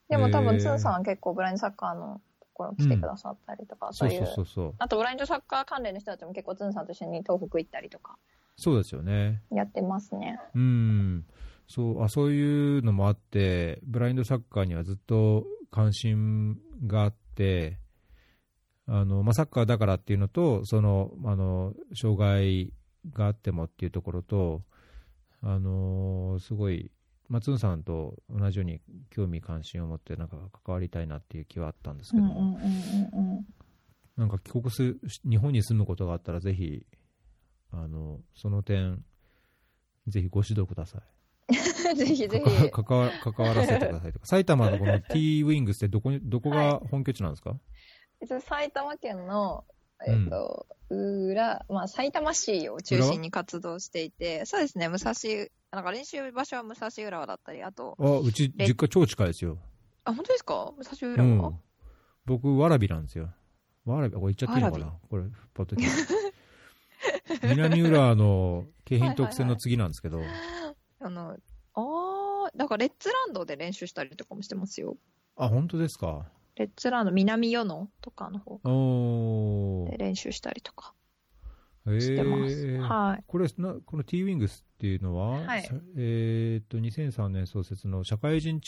[0.09, 4.25] でも多分、ツンさんは結構ブラインドサッカーのところ来てくださったりとか、そうういうう。
[4.27, 4.73] そうそう。
[4.77, 8.17] あと、ブラインドサッカー関連の人たちも結構ツンさんと一緒に東北行ったりとか
[8.55, 9.41] そうですよね。
[9.51, 10.39] やってますね。
[10.55, 11.25] うん。
[11.67, 17.79] そう、あ、そういうのもあって、ブラインドサッカーにはずっと関心があって、
[18.87, 22.73] あの、まあ、サッカーだからっていうのと、その、あの、障害
[23.11, 24.61] があってもっていうところと、
[25.41, 26.91] あの、すごい、
[27.29, 32.59] 松野さんと同じように興味関心を持ってなんか関わりたいなっていう気はあったんですけども。
[34.17, 36.85] なんか帰国する、日本に住むことがあったらぜひ、
[37.71, 39.03] あの、その点、
[40.07, 40.99] ぜひご指導くださ
[41.49, 41.53] い。
[41.95, 42.69] ぜひぜかひ。
[42.69, 47.59] か関わ関わらせてくださいとか、 埼玉のこの T ウィングスってどこに、どこが本拠地なんですか、
[48.21, 49.65] 一応埼玉県の、
[50.05, 55.13] えっ、と、裏、まあ、埼玉市を中心に活動していて、そうですね、武蔵、
[55.71, 59.57] なんか練習場所は武蔵浦和だったり、あと、あ、うち、実家超近いですよ。
[60.05, 60.73] あ、本当ですか？
[60.77, 61.59] 武蔵う浦和、ん。
[62.25, 63.29] 僕、わらびなんですよ。
[63.85, 65.23] わらび、これ言っちゃっていいのかわなこれ、
[65.53, 66.13] ポッドキャスト。
[67.47, 70.19] 南浦和の京浜東北線の次なんですけど、
[70.99, 71.37] あの、
[71.73, 74.95] あー、だからレッツランドで練習したりとかもしてますよ。
[75.35, 76.25] あ、本当ですか？
[76.55, 78.59] レッツランド、南与野とかの方。
[79.91, 80.93] で練習したりとか
[81.87, 82.55] へしてます。
[82.55, 82.79] ー。
[82.79, 83.23] はい。
[83.27, 88.61] これな、この T ウィングスっていうのは、はいさえーっと、2003年創設の社会人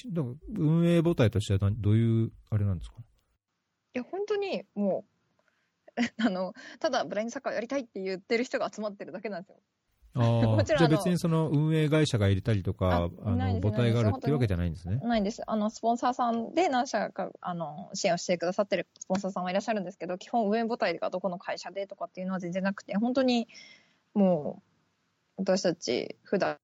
[0.57, 2.95] 運営母体としてはなどういう、あれなんですか？
[3.94, 5.06] いや、本当にも
[5.98, 9.57] う、 あの、ただブラインドサッカーやりたいって言ってる人が集まってるだけなんですよ。
[10.16, 15.00] あーじゃあもちろんあの別にその運営会社が入れたりとか、ああの母体があるっていうわけじゃないんですね。
[15.04, 15.44] ないんです。
[15.46, 23.48] あの、スポンサーさんで何社か、あの、支援をしてくださってるスポンサーさんはいらっしゃるんですけど、基本運営母体がどこの会社でとかっていうのは全然なくて、本当に
[24.14, 24.75] もう、
[25.38, 26.57] 私たち普段、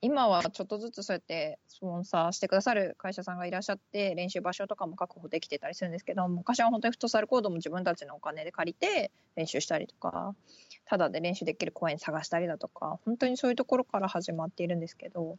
[0.00, 10.36] 今はちょっとずつそうやってスポンサーしてくださる会社さんがいらっしゃって、練習場所とかも確保できてたりするんですけど、昔は本当にフットサルコードも自分たちのお金で借りて練習したりとか、
[10.84, 15.38] ただで練習できる公園探したりだとか、本当にそういうところから始まっているんですけど、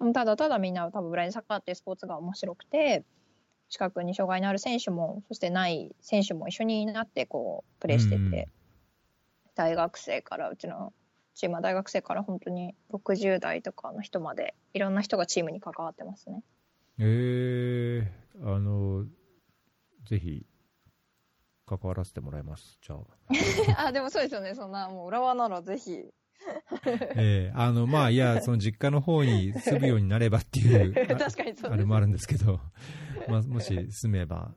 [0.00, 3.04] うんただただみんな多分ブラインドサッカーっていうスポーツが面白くて、
[3.68, 8.44] 近くに障害のある選手も、そしてない選手も一緒になってこう、プレーしてて、うん。
[9.54, 10.92] 大学生から、うちの
[11.36, 16.42] チームは大学生から本当に60代とかの人まで、いろんな人がチームに関わってますね。
[16.98, 19.04] えー、あの、
[20.08, 20.46] ぜひ、
[21.66, 22.78] 関わらせてもらいます。
[22.80, 22.96] じゃ
[23.76, 23.84] あ。
[23.88, 24.54] あ、でもそうですよね。
[24.54, 26.04] そんな、もう浦和ならぜひ。
[27.16, 31.70] えー、あの、まあ、いや、 その実家の方に住むようになればっていう、あ確かにそう。
[31.70, 32.60] あれもあるんですけど、
[33.28, 34.54] まあ、もし住めば、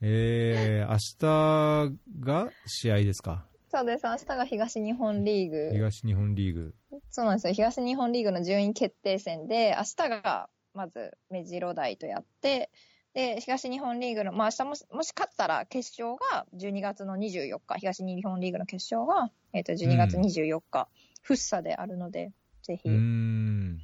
[0.00, 3.48] えー、明日が試合ですか？
[3.76, 4.06] そうです。
[4.06, 5.70] 明日が東日本リーグ。
[5.74, 6.74] 東日本リーグ。
[7.10, 7.52] そうなんですよ。
[7.52, 12.70] 東日本リーグの順位決定戦で、明日がまず目白台とやって、
[13.12, 20.88] で、東日本リーグの、まあ明日もしもし勝ったら決勝が12月の24日、東日本リーグの決勝が、えっ、と、12月24日、
[21.20, 22.32] フッサであるので、
[22.62, 22.88] ぜひ。
[22.88, 23.78] うーん。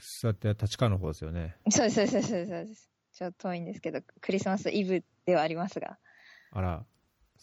[0.00, 1.54] さて、立川の方ですよね。
[1.70, 2.90] そうです、そうですそうです。
[3.12, 5.96] ちょっと遠いんですけど、クリスマスイブではありますが。
[6.50, 6.84] あら、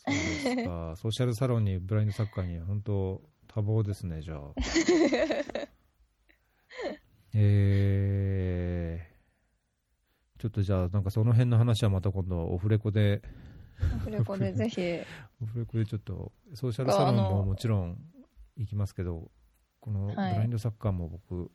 [0.05, 0.95] そうですか。
[0.97, 4.53] ソーシャルサロンにブラインドサッカーに、本当多忙ですね、じゃあ。
[7.35, 13.21] えー、ちょっとじゃあ、なんかその辺の話はまた今度、オフレコで、
[13.79, 14.81] アフレコでぜひ。
[15.41, 17.97] オフレコでちょっと、ソーシャルサロンあものもちろん
[18.57, 19.31] 行きますけど、
[19.79, 21.51] このブはいラインドサッカーも僕、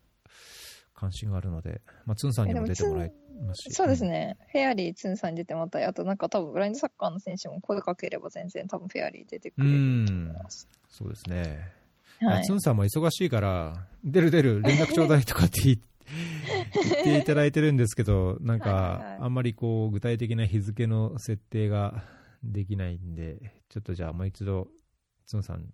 [0.99, 3.13] 関心があるので、まあ、ツンさんにも出てもらい
[3.47, 3.73] ますし。
[3.73, 4.37] そうですね。
[4.51, 10.07] フェアリーツンさんに出てもらったり、あとなんか多分ブラインドサッカーの選手も声かければ全然多分フェアリー出てくるん。
[10.07, 10.69] と思います。
[10.89, 11.71] そうですね。
[12.21, 12.53] はいツ。
[12.53, 15.81] ンさんも忙しいから、出る出る、連絡ちょうだいとかって言い
[17.05, 22.03] 言っていただいてるんですけど、なんかあんまりこう、具体的な日付の設定が
[22.43, 24.67] できないんで、ちょっとじゃあもう一度、
[25.27, 25.73] ツンさん、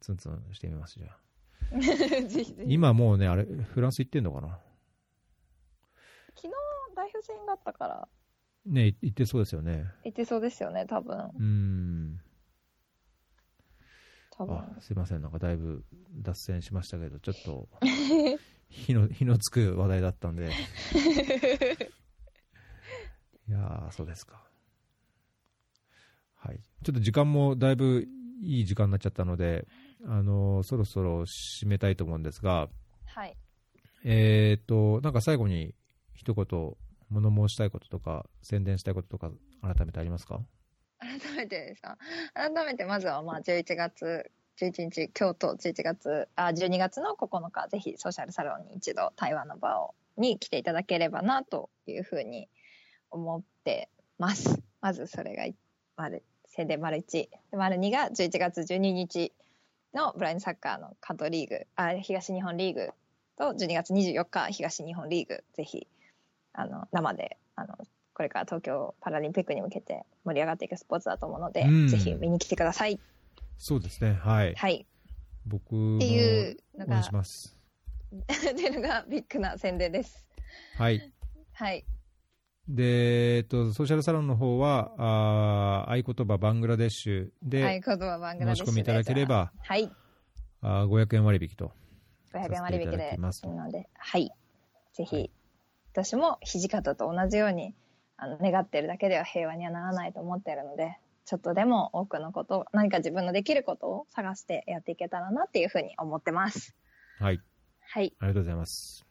[0.00, 1.27] ツンツンしてみます、じゃあ。
[1.72, 1.80] ぜ
[2.44, 2.74] ひぜひ。
[2.74, 4.58] 今もうね、あれ、フランス行ってんのかな？
[6.34, 6.52] 昨日
[6.94, 8.08] 代表戦があったから
[8.64, 9.86] ね、行ってそうですよね。
[10.04, 11.16] 行ってそうですよね、多分。
[11.16, 12.20] うーん。
[14.30, 14.56] 多分。
[14.56, 17.68] あ、すいません、なんかだいぶ脱線しましたけど、ちょっと、
[18.68, 20.50] 火の、火のつく話題だったんで。
[23.48, 24.46] いやー、そうですか。
[26.34, 26.60] はい。
[26.84, 28.06] ちょっと時間もだいぶ
[28.42, 29.66] いい時間になっちゃったので、
[30.06, 32.68] あのーそろそろ締めたいと思うんですが、
[33.06, 33.36] はい。
[34.04, 35.74] えっ、と、なんか最後に
[36.14, 36.46] 一言、
[37.10, 39.30] 物申したいこととか、宣伝したいこととか、
[39.62, 40.40] 改めてありますか？
[41.00, 41.98] 改めてですか？
[42.34, 44.30] 改めてまずはまあ11月
[44.60, 52.48] 11日、京都11月、あ、12月の9日、ぜひソーシャルサロンに一度台湾の場をに来ていただければなというふうに
[53.10, 53.88] 思って
[54.18, 54.60] ます。
[54.80, 55.44] まずそれが
[55.96, 57.10] 丸、宣伝丸1。
[57.12, 59.32] で丸2が11月12日
[59.98, 62.90] のブラインドサッカーの関東リーグ、あ、東日本リーグ
[63.36, 65.88] と12月24日東日本リーグ、ぜひ、
[66.52, 67.76] あの、生で、あの、
[68.14, 72.98] これから東京パラリンピックに向けて盛り上がっていくスポーツだと思うので、うんぜひ見に来てください。
[73.58, 74.54] そうですね、はい。
[74.54, 74.86] はい。
[75.46, 77.56] 僕もっていうのが応援します。
[78.12, 80.26] っていうのがビッグな宣伝です。
[80.76, 81.12] はい。
[81.52, 81.84] はい。
[82.68, 89.90] で、えっと、ソーシャルサロンの方は、あー合言葉バングラデッシュはい、で言葉バングラデシュで申し込みいただければ、はい。
[90.60, 91.72] あー500円割引と。
[92.34, 94.30] 500円割引できますので、はい。
[94.92, 95.30] ぜひ、はい
[95.98, 97.74] 私も土方と同じように
[98.16, 106.74] あの願ってるだけでは平和にはならないと思ってるので、ちょっとでも多くのことを、何か自分のできることを探してやっていけたらなっていうふうに思ってます。
[107.18, 107.40] はい。
[107.80, 108.14] はい。
[108.18, 109.07] ありがとうございます。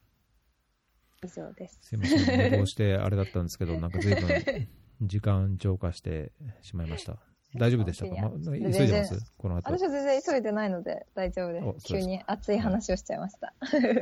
[1.28, 1.80] 以上です。
[1.82, 2.52] すいません。
[2.52, 4.68] 寝坊してあれだったんですけど、 なんか随分
[5.02, 6.32] 時間超過して
[6.62, 7.18] しまいました。
[7.56, 9.34] 大丈夫でしたか、ま、急いでます？
[9.38, 9.72] この後。
[9.72, 11.86] 私は全然急いでないので大丈夫です。
[11.88, 13.54] 急に熱い話をしちゃいました。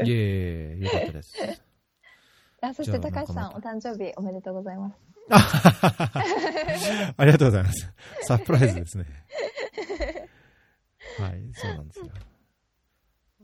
[0.04, 1.34] いえいえ、よかったです。
[2.62, 4.98] あそして高橋さん、お誕生日おめでとうございます。
[5.30, 7.94] ありがとうございます。
[8.22, 9.06] サプライズですね。
[11.20, 12.08] はい、そうなんですよ。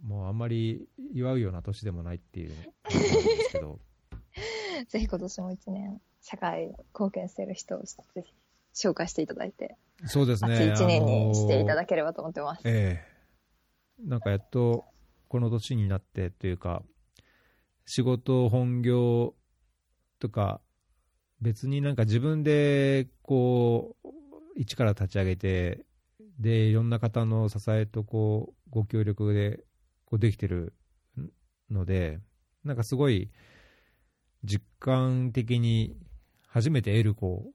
[0.03, 2.55] もうあんまり祝うような年でもないっていうで
[3.43, 3.79] すけど、
[4.87, 8.33] ぜひ今年も一年、社会に貢献している人をぜひ
[8.73, 10.71] 紹介していただいて、そうですね。
[10.73, 12.61] 一年にしていただければと思ってます。
[12.65, 13.11] ええ
[14.03, 14.85] なんかやっと
[15.27, 16.83] この年になってというか、
[17.85, 19.35] 仕事本業
[20.19, 20.61] とか、
[21.39, 24.09] 別になんか自分でこう、
[24.55, 25.85] 一から立ち上げて、
[26.39, 29.63] で、いろんな方の支えとこう、ご協力で
[30.11, 30.73] こうできてる
[31.71, 32.19] ので、
[32.65, 33.31] なんかすごい
[34.43, 35.95] 実感的に
[36.47, 37.53] 初めて得るこう、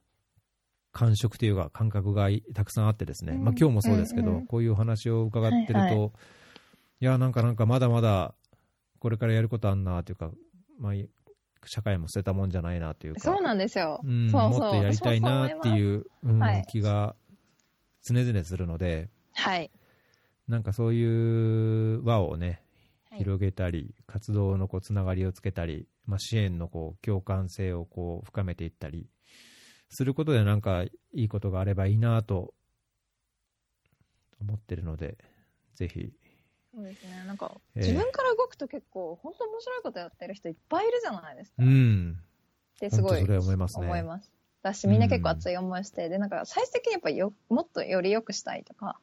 [0.91, 3.45] 感触というか感覚がいたくさんあってですね、うん。
[3.45, 4.47] まあ今日もそうですけど、うんうん。
[4.47, 6.11] こういうお話を伺ってると、はいはい。
[7.03, 8.35] いや、なんかなんかまだまだ
[9.01, 10.31] これからやることあんなというか、
[10.81, 10.93] まあ、
[11.67, 14.01] 社会も捨てたもんじゃないなというか、そうなんですよ。
[14.03, 14.51] うんそうそう。
[14.51, 15.77] もっとやりたいなってう。
[15.77, 16.07] いう、
[16.69, 17.15] 気が
[18.03, 19.71] 常々するので、はい。
[20.49, 22.61] なんかそういう輪をね、はい
[23.17, 29.09] 広げたり、活動のこうつながりをつけたり、まあ、支援のこう共感性をこう深めていったり
[29.89, 32.53] することで、なんかいいことがあればいいなと
[34.41, 35.17] 思ってるので、
[35.75, 36.13] ぜひ、
[36.75, 37.25] そうですね。
[37.27, 41.63] なんか、ええ自分から動くと結構、本当面白いことやってる人いっぱいいるじゃないですか。
[41.63, 42.19] うん、
[42.77, 44.31] ってすごい本当それは思いますね思います。
[44.63, 49.01] だし、みんな結構熱い思いして、で、なんか最終的にやっぱよ、もっとより良くしたいとか、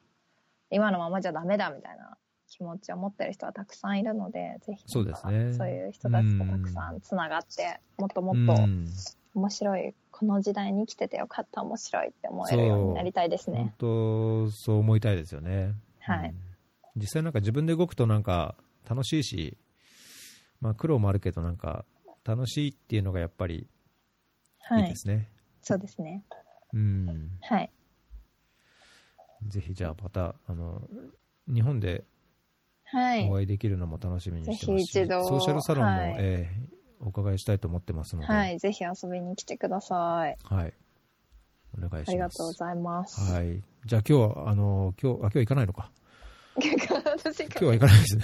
[0.74, 2.18] 今のままじゃダメだみたいな
[2.48, 8.86] 気持ちを持ってる人はたくさんいるので、ぜひ、そうですねそういう人たちとたくさんつながって、もっともっとうん
[9.36, 13.74] 面白い、この時代に生きててよかった、面白いって思えるようになりたいです本ね。
[13.80, 15.74] 当、そう思いたいですよね。
[16.00, 16.36] はいうん
[16.96, 18.56] 実際なんか自分で動くとなんか
[18.88, 19.58] 楽しいし、
[20.62, 21.86] まあ苦労もあるけどなんか
[22.24, 23.68] 楽しいっていうのがやっぱり
[24.60, 24.96] はいいいで。
[24.96, 25.30] すね。
[25.64, 26.24] そうですね。
[26.72, 27.32] うん。
[27.42, 27.72] はい。
[29.48, 30.82] ぜひじゃあまた、あの、
[31.48, 32.04] 日本で
[32.86, 33.28] はい。
[33.30, 38.60] お会いできるのも楽しみにしてますし、ぜひ一度ソーシャルサロンも、はいえーお伺いしたいと思ってますので、はい。
[38.60, 40.38] ぜひ遊びに来てください。
[40.44, 40.74] はい。
[41.78, 42.10] お願いします。
[42.10, 43.34] ありがとうございます。
[43.34, 43.62] はい。
[43.86, 45.92] じゃあ今日は、あの、今日、あ、今日行かないのか。
[46.56, 48.24] 私今日は行かないですね。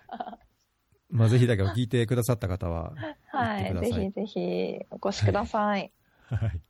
[1.10, 2.94] まあぜひだけど聞いてくださった方は、
[3.26, 3.64] はい。
[3.64, 5.92] 行ってくださいぜひぜひお越しください。
[6.26, 6.60] はい。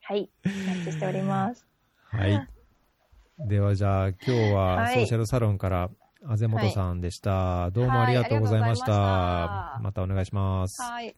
[0.00, 0.30] はい。
[0.46, 1.66] お待ちしております。
[2.04, 2.59] はい。
[3.48, 5.90] ではじゃあ今日ははいソーシャルサロンから
[6.26, 7.70] あぜもとさんでした。
[7.70, 8.86] どうもありがとうございました。
[8.86, 10.82] いましたまたお願いします。
[10.82, 11.16] はい。